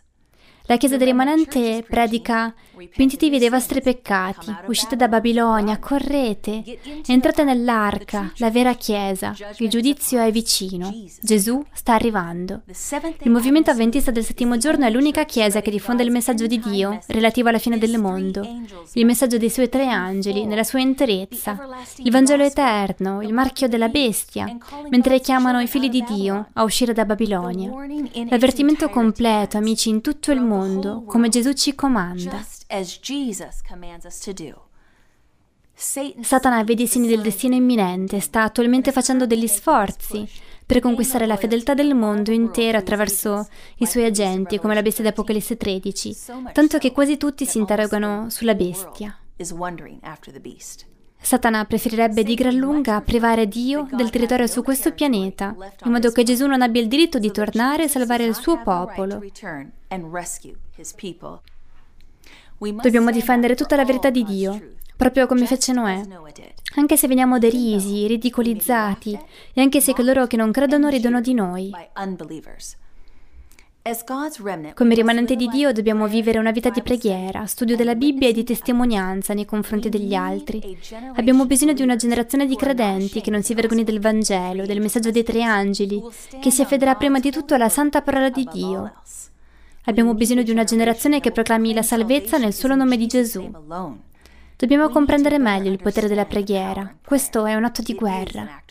[0.66, 2.54] La Chiesa del rimanente predica
[2.96, 6.62] pentitevi dei vostri peccati, uscite da Babilonia, correte,
[7.06, 10.90] entrate nell'arca, la vera Chiesa, il giudizio è vicino,
[11.20, 12.62] Gesù sta arrivando.
[13.20, 16.98] Il movimento avventista del settimo giorno è l'unica Chiesa che diffonde il messaggio di Dio
[17.08, 18.42] relativo alla fine del mondo,
[18.94, 21.58] il messaggio dei suoi tre angeli nella sua interezza,
[21.98, 24.46] il Vangelo eterno, il marchio della bestia,
[24.88, 27.70] mentre chiamano i figli di Dio a uscire da Babilonia.
[28.30, 32.44] L'avvertimento completo, amici, in tutto il mondo mondo come Gesù ci comanda.
[35.76, 40.28] Satana vede i segni del destino imminente, sta attualmente facendo degli sforzi
[40.64, 43.46] per conquistare la fedeltà del mondo intero attraverso
[43.78, 46.16] i suoi agenti, come la bestia di Apocalisse 13,
[46.52, 49.18] tanto che quasi tutti si interrogano sulla bestia.
[51.24, 56.22] Satana preferirebbe di gran lunga privare Dio del territorio su questo pianeta, in modo che
[56.22, 59.22] Gesù non abbia il diritto di tornare e salvare il suo popolo.
[62.58, 66.02] Dobbiamo difendere tutta la verità di Dio, proprio come fece Noè.
[66.74, 69.18] Anche se veniamo derisi, ridicolizzati,
[69.54, 71.72] e anche se coloro che non credono ridono di noi.
[74.72, 78.42] Come rimanente di Dio dobbiamo vivere una vita di preghiera, studio della Bibbia e di
[78.42, 80.78] testimonianza nei confronti degli altri.
[81.16, 85.10] Abbiamo bisogno di una generazione di credenti che non si vergogni del Vangelo, del messaggio
[85.10, 86.02] dei tre angeli,
[86.40, 88.90] che si affederà prima di tutto alla santa parola di Dio.
[89.84, 93.50] Abbiamo bisogno di una generazione che proclami la salvezza nel solo nome di Gesù.
[94.56, 96.90] Dobbiamo comprendere meglio il potere della preghiera.
[97.04, 98.62] Questo è un atto di guerra.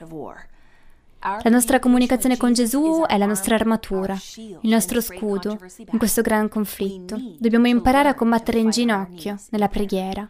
[1.24, 6.50] La nostra comunicazione con Gesù è la nostra armatura, il nostro scudo in questo gran
[6.50, 7.18] conflitto.
[7.38, 10.30] Dobbiamo imparare a combattere in ginocchio nella preghiera.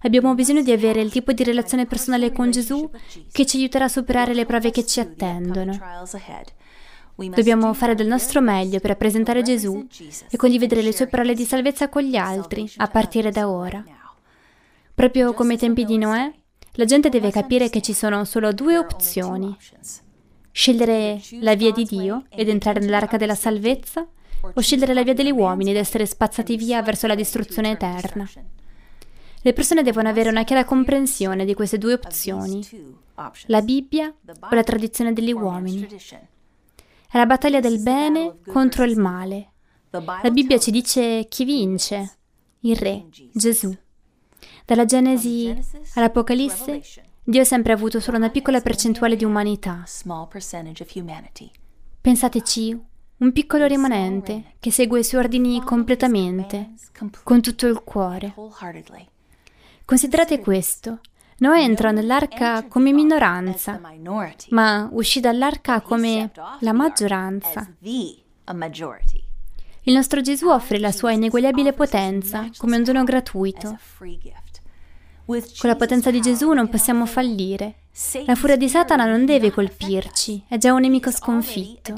[0.00, 2.90] Abbiamo bisogno di avere il tipo di relazione personale con Gesù
[3.30, 5.78] che ci aiuterà a superare le prove che ci attendono.
[7.14, 9.86] Dobbiamo fare del nostro meglio per rappresentare Gesù
[10.28, 13.84] e condividere le sue parole di salvezza con gli altri a partire da ora.
[14.92, 16.32] Proprio come ai tempi di Noè,
[16.72, 19.56] la gente deve capire che ci sono solo due opzioni
[20.56, 24.06] Scegliere la via di Dio ed entrare nell'arca della salvezza
[24.40, 28.30] o scegliere la via degli uomini ed essere spazzati via verso la distruzione eterna.
[29.42, 32.64] Le persone devono avere una chiara comprensione di queste due opzioni,
[33.46, 35.88] la Bibbia o la tradizione degli uomini.
[35.88, 39.54] È la battaglia del bene contro il male.
[39.90, 42.18] La Bibbia ci dice chi vince,
[42.60, 43.76] il Re, Gesù.
[44.64, 45.52] Dalla Genesi
[45.94, 46.80] all'Apocalisse
[47.26, 49.82] Dio ha sempre avuto solo una piccola percentuale di umanità.
[51.98, 52.78] Pensateci,
[53.16, 56.74] un piccolo rimanente che segue i suoi ordini completamente,
[57.22, 58.34] con tutto il cuore.
[59.86, 61.00] Considerate questo.
[61.38, 63.80] Noè entrò nell'arca come minoranza,
[64.50, 67.74] ma uscì dall'arca come la maggioranza.
[69.86, 73.78] Il nostro Gesù offre la sua ineguagliabile potenza come un dono gratuito.
[75.26, 77.76] Con la potenza di Gesù non possiamo fallire.
[78.26, 81.94] La furia di Satana non deve colpirci, è già un nemico sconfitto.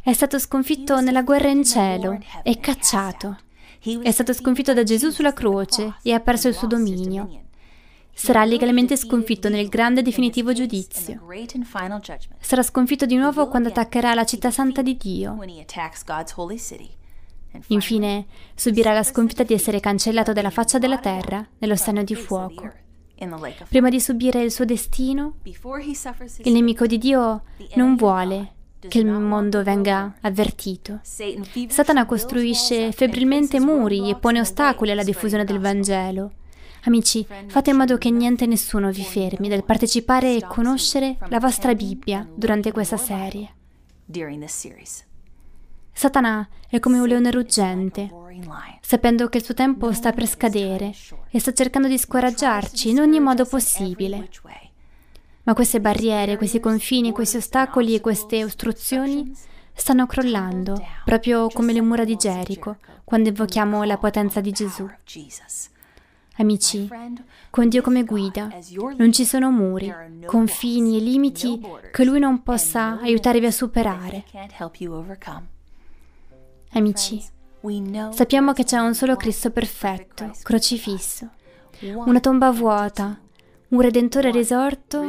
[0.00, 3.38] È stato sconfitto nella guerra in cielo, è cacciato.
[4.02, 7.42] È stato sconfitto da Gesù sulla croce e ha perso il suo dominio.
[8.14, 11.20] Sarà legalmente sconfitto nel grande e definitivo giudizio.
[12.40, 15.36] Sarà sconfitto di nuovo quando attaccherà la città santa di Dio.
[17.68, 22.70] Infine, subirà la sconfitta di essere cancellato dalla faccia della terra nello stagno di fuoco.
[23.68, 27.42] Prima di subire il suo destino, il nemico di Dio
[27.74, 31.00] non vuole che il mondo venga avvertito.
[31.02, 36.32] Satana costruisce febbrilmente muri e pone ostacoli alla diffusione del Vangelo.
[36.84, 41.40] Amici, fate in modo che niente e nessuno vi fermi dal partecipare e conoscere la
[41.40, 43.54] vostra Bibbia durante questa serie.
[45.98, 48.08] Satana è come un leone ruggente,
[48.80, 50.94] sapendo che il suo tempo sta per scadere
[51.28, 54.28] e sta cercando di scoraggiarci in ogni modo possibile.
[55.42, 59.36] Ma queste barriere, questi confini, questi ostacoli e queste ostruzioni
[59.72, 64.88] stanno crollando, proprio come le mura di Gerico, quando invochiamo la potenza di Gesù.
[66.36, 66.88] Amici,
[67.50, 68.48] con Dio come guida
[68.98, 69.92] non ci sono muri,
[70.26, 74.24] confini e limiti che Lui non possa aiutarvi a superare.
[76.72, 77.22] Amici,
[78.10, 81.30] sappiamo che c'è un solo Cristo perfetto, crocifisso,
[81.80, 83.18] una tomba vuota,
[83.68, 85.08] un Redentore risorto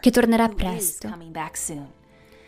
[0.00, 1.08] che tornerà presto.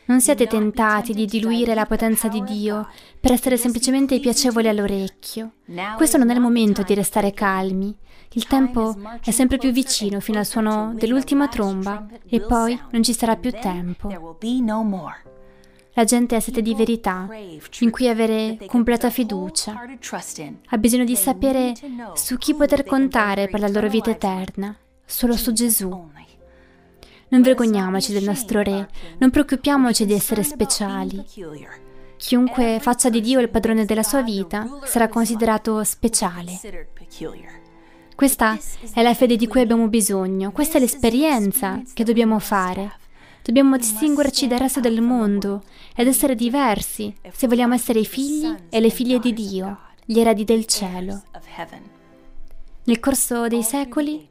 [0.07, 2.89] Non siate tentati di diluire la potenza di Dio
[3.21, 5.53] per essere semplicemente piacevoli all'orecchio.
[5.97, 7.97] Questo non è il momento di restare calmi.
[8.33, 13.13] Il tempo è sempre più vicino fino al suono dell'ultima tromba e poi non ci
[13.13, 14.37] sarà più tempo.
[16.01, 17.29] La gente ha sete di verità,
[17.81, 19.79] in cui avere completa fiducia.
[20.69, 21.75] Ha bisogno di sapere
[22.15, 24.75] su chi poter contare per la loro vita eterna,
[25.05, 25.91] solo su Gesù.
[27.29, 28.89] Non vergogniamoci del nostro Re,
[29.19, 31.23] non preoccupiamoci di essere speciali.
[32.17, 36.59] Chiunque faccia di Dio il padrone della sua vita sarà considerato speciale.
[38.15, 38.59] Questa
[38.95, 42.97] è la fede di cui abbiamo bisogno, questa è l'esperienza che dobbiamo fare.
[43.43, 45.65] Dobbiamo distinguerci dal resto del mondo
[45.95, 50.45] ed essere diversi se vogliamo essere i figli e le figlie di Dio, gli eredi
[50.45, 51.23] del cielo.
[52.85, 54.29] Nel corso dei secoli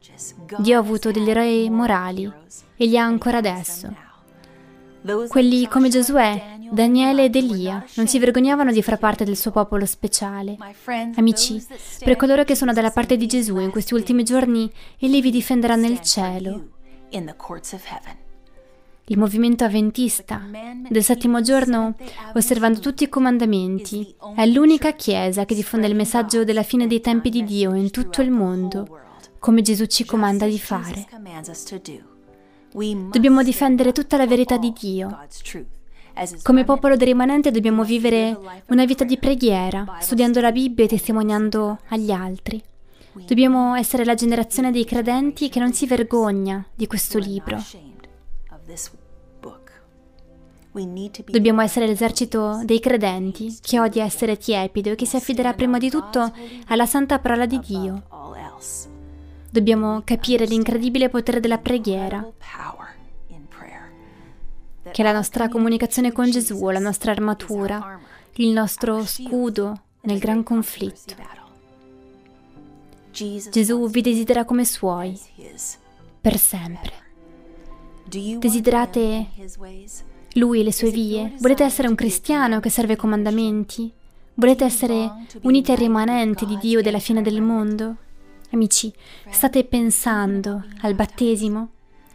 [0.58, 2.30] Dio ha avuto degli eroi morali
[2.76, 4.08] e li ha ancora adesso.
[5.28, 9.86] Quelli come Giosuè, Daniele ed Elia non si vergognavano di far parte del suo popolo
[9.86, 10.56] speciale.
[11.16, 11.64] Amici,
[12.04, 15.74] per coloro che sono dalla parte di Gesù in questi ultimi giorni, Egli vi difenderà
[15.74, 16.68] nel cielo.
[19.10, 20.40] Il movimento avventista
[20.88, 21.96] del settimo giorno,
[22.34, 27.28] osservando tutti i comandamenti, è l'unica chiesa che diffonde il messaggio della fine dei tempi
[27.28, 29.00] di Dio in tutto il mondo,
[29.40, 31.08] come Gesù ci comanda di fare.
[33.10, 35.26] Dobbiamo difendere tutta la verità di Dio.
[36.44, 38.38] Come popolo del rimanente dobbiamo vivere
[38.68, 42.62] una vita di preghiera, studiando la Bibbia e testimoniando agli altri.
[43.26, 47.60] Dobbiamo essere la generazione dei credenti che non si vergogna di questo libro.
[50.72, 55.90] Dobbiamo essere l'esercito dei credenti che odia essere tiepido e che si affiderà prima di
[55.90, 56.32] tutto
[56.68, 58.02] alla santa parola di Dio.
[59.50, 62.24] Dobbiamo capire l'incredibile potere della preghiera,
[64.92, 67.98] che è la nostra comunicazione con Gesù, la nostra armatura,
[68.34, 71.14] il nostro scudo nel gran conflitto.
[73.10, 75.18] Gesù vi desidera come suoi,
[76.20, 76.92] per sempre.
[78.04, 79.26] Desiderate
[80.34, 81.32] Lui e le sue vie?
[81.40, 83.92] Volete essere un cristiano che serve comandamenti?
[84.34, 87.96] Volete essere uniti al rimanente di Dio della fine del mondo?
[88.52, 88.92] Amici,
[89.28, 91.70] state pensando al battesimo?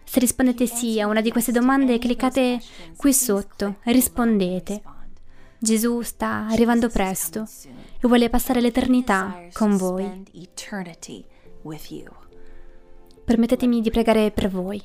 [0.06, 2.62] Se rispondete sì a una di queste domande, cliccate
[2.96, 4.82] qui sotto rispondete.
[5.58, 10.24] Gesù sta arrivando presto e vuole passare l'eternità con voi.
[13.26, 14.82] Permettetemi di pregare per voi.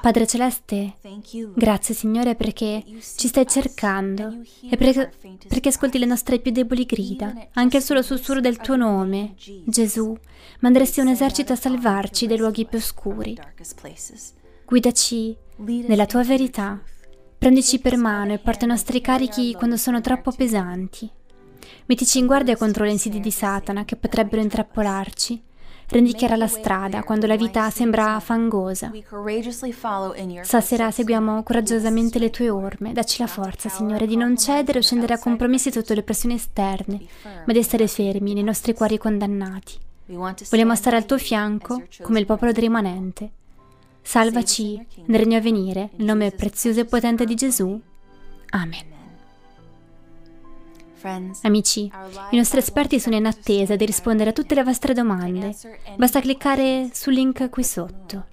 [0.00, 0.98] Padre Celeste,
[1.54, 2.84] grazie Signore perché
[3.16, 4.40] ci stai cercando
[4.70, 5.10] e perché,
[5.48, 7.34] perché, ascolti le nostre più deboli grida.
[7.54, 9.34] Anche il solo sussurro del tuo nome,
[9.64, 10.16] Gesù,
[10.60, 13.36] manderesti un esercito a salvarci dai luoghi più oscuri.
[14.64, 16.80] Guidaci nella tua verità.
[17.36, 21.10] Prendici per mano e porta i nostri carichi quando sono troppo pesanti.
[21.86, 25.42] Mettici in guardia contro le insidie di Satana che potrebbero intrappolarci
[25.88, 28.90] Rendi la strada quando la vita sembra fangosa.
[30.42, 32.92] Stasera seguiamo coraggiosamente le tue orme.
[32.92, 37.00] Dacci la forza, Signore, di non cedere o scendere a compromessi sotto le pressioni esterne,
[37.44, 39.78] ma di essere fermi nei nostri cuori condannati.
[40.06, 43.30] Vogliamo stare al tuo fianco come il popolo rimanente.
[44.02, 47.80] Salvaci nel regno a venire, nel nome prezioso e potente di Gesù.
[48.50, 48.91] Amen.
[51.42, 51.90] Amici,
[52.30, 55.54] i nostri esperti sono in attesa di rispondere a tutte le vostre domande.
[55.96, 58.26] Basta cliccare sul link qui sotto.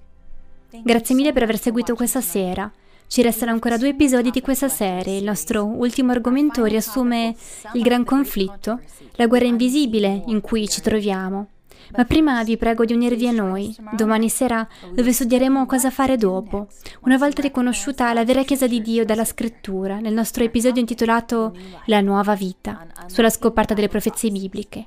[0.82, 2.70] Grazie mille per aver seguito questa sera.
[3.06, 5.18] Ci restano ancora due episodi di questa serie.
[5.18, 7.34] Il nostro ultimo argomento riassume
[7.72, 8.78] il gran conflitto,
[9.12, 11.48] la guerra invisibile in cui ci troviamo.
[11.96, 16.68] Ma prima vi prego di unirvi a noi, domani sera, dove studieremo cosa fare dopo,
[17.00, 21.54] una volta riconosciuta la vera Chiesa di Dio dalla Scrittura, nel nostro episodio intitolato
[21.86, 24.86] La nuova vita, sulla scoperta delle profezie bibliche.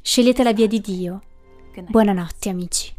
[0.00, 1.22] Scegliete la via di Dio.
[1.88, 2.97] Buonanotte, amici.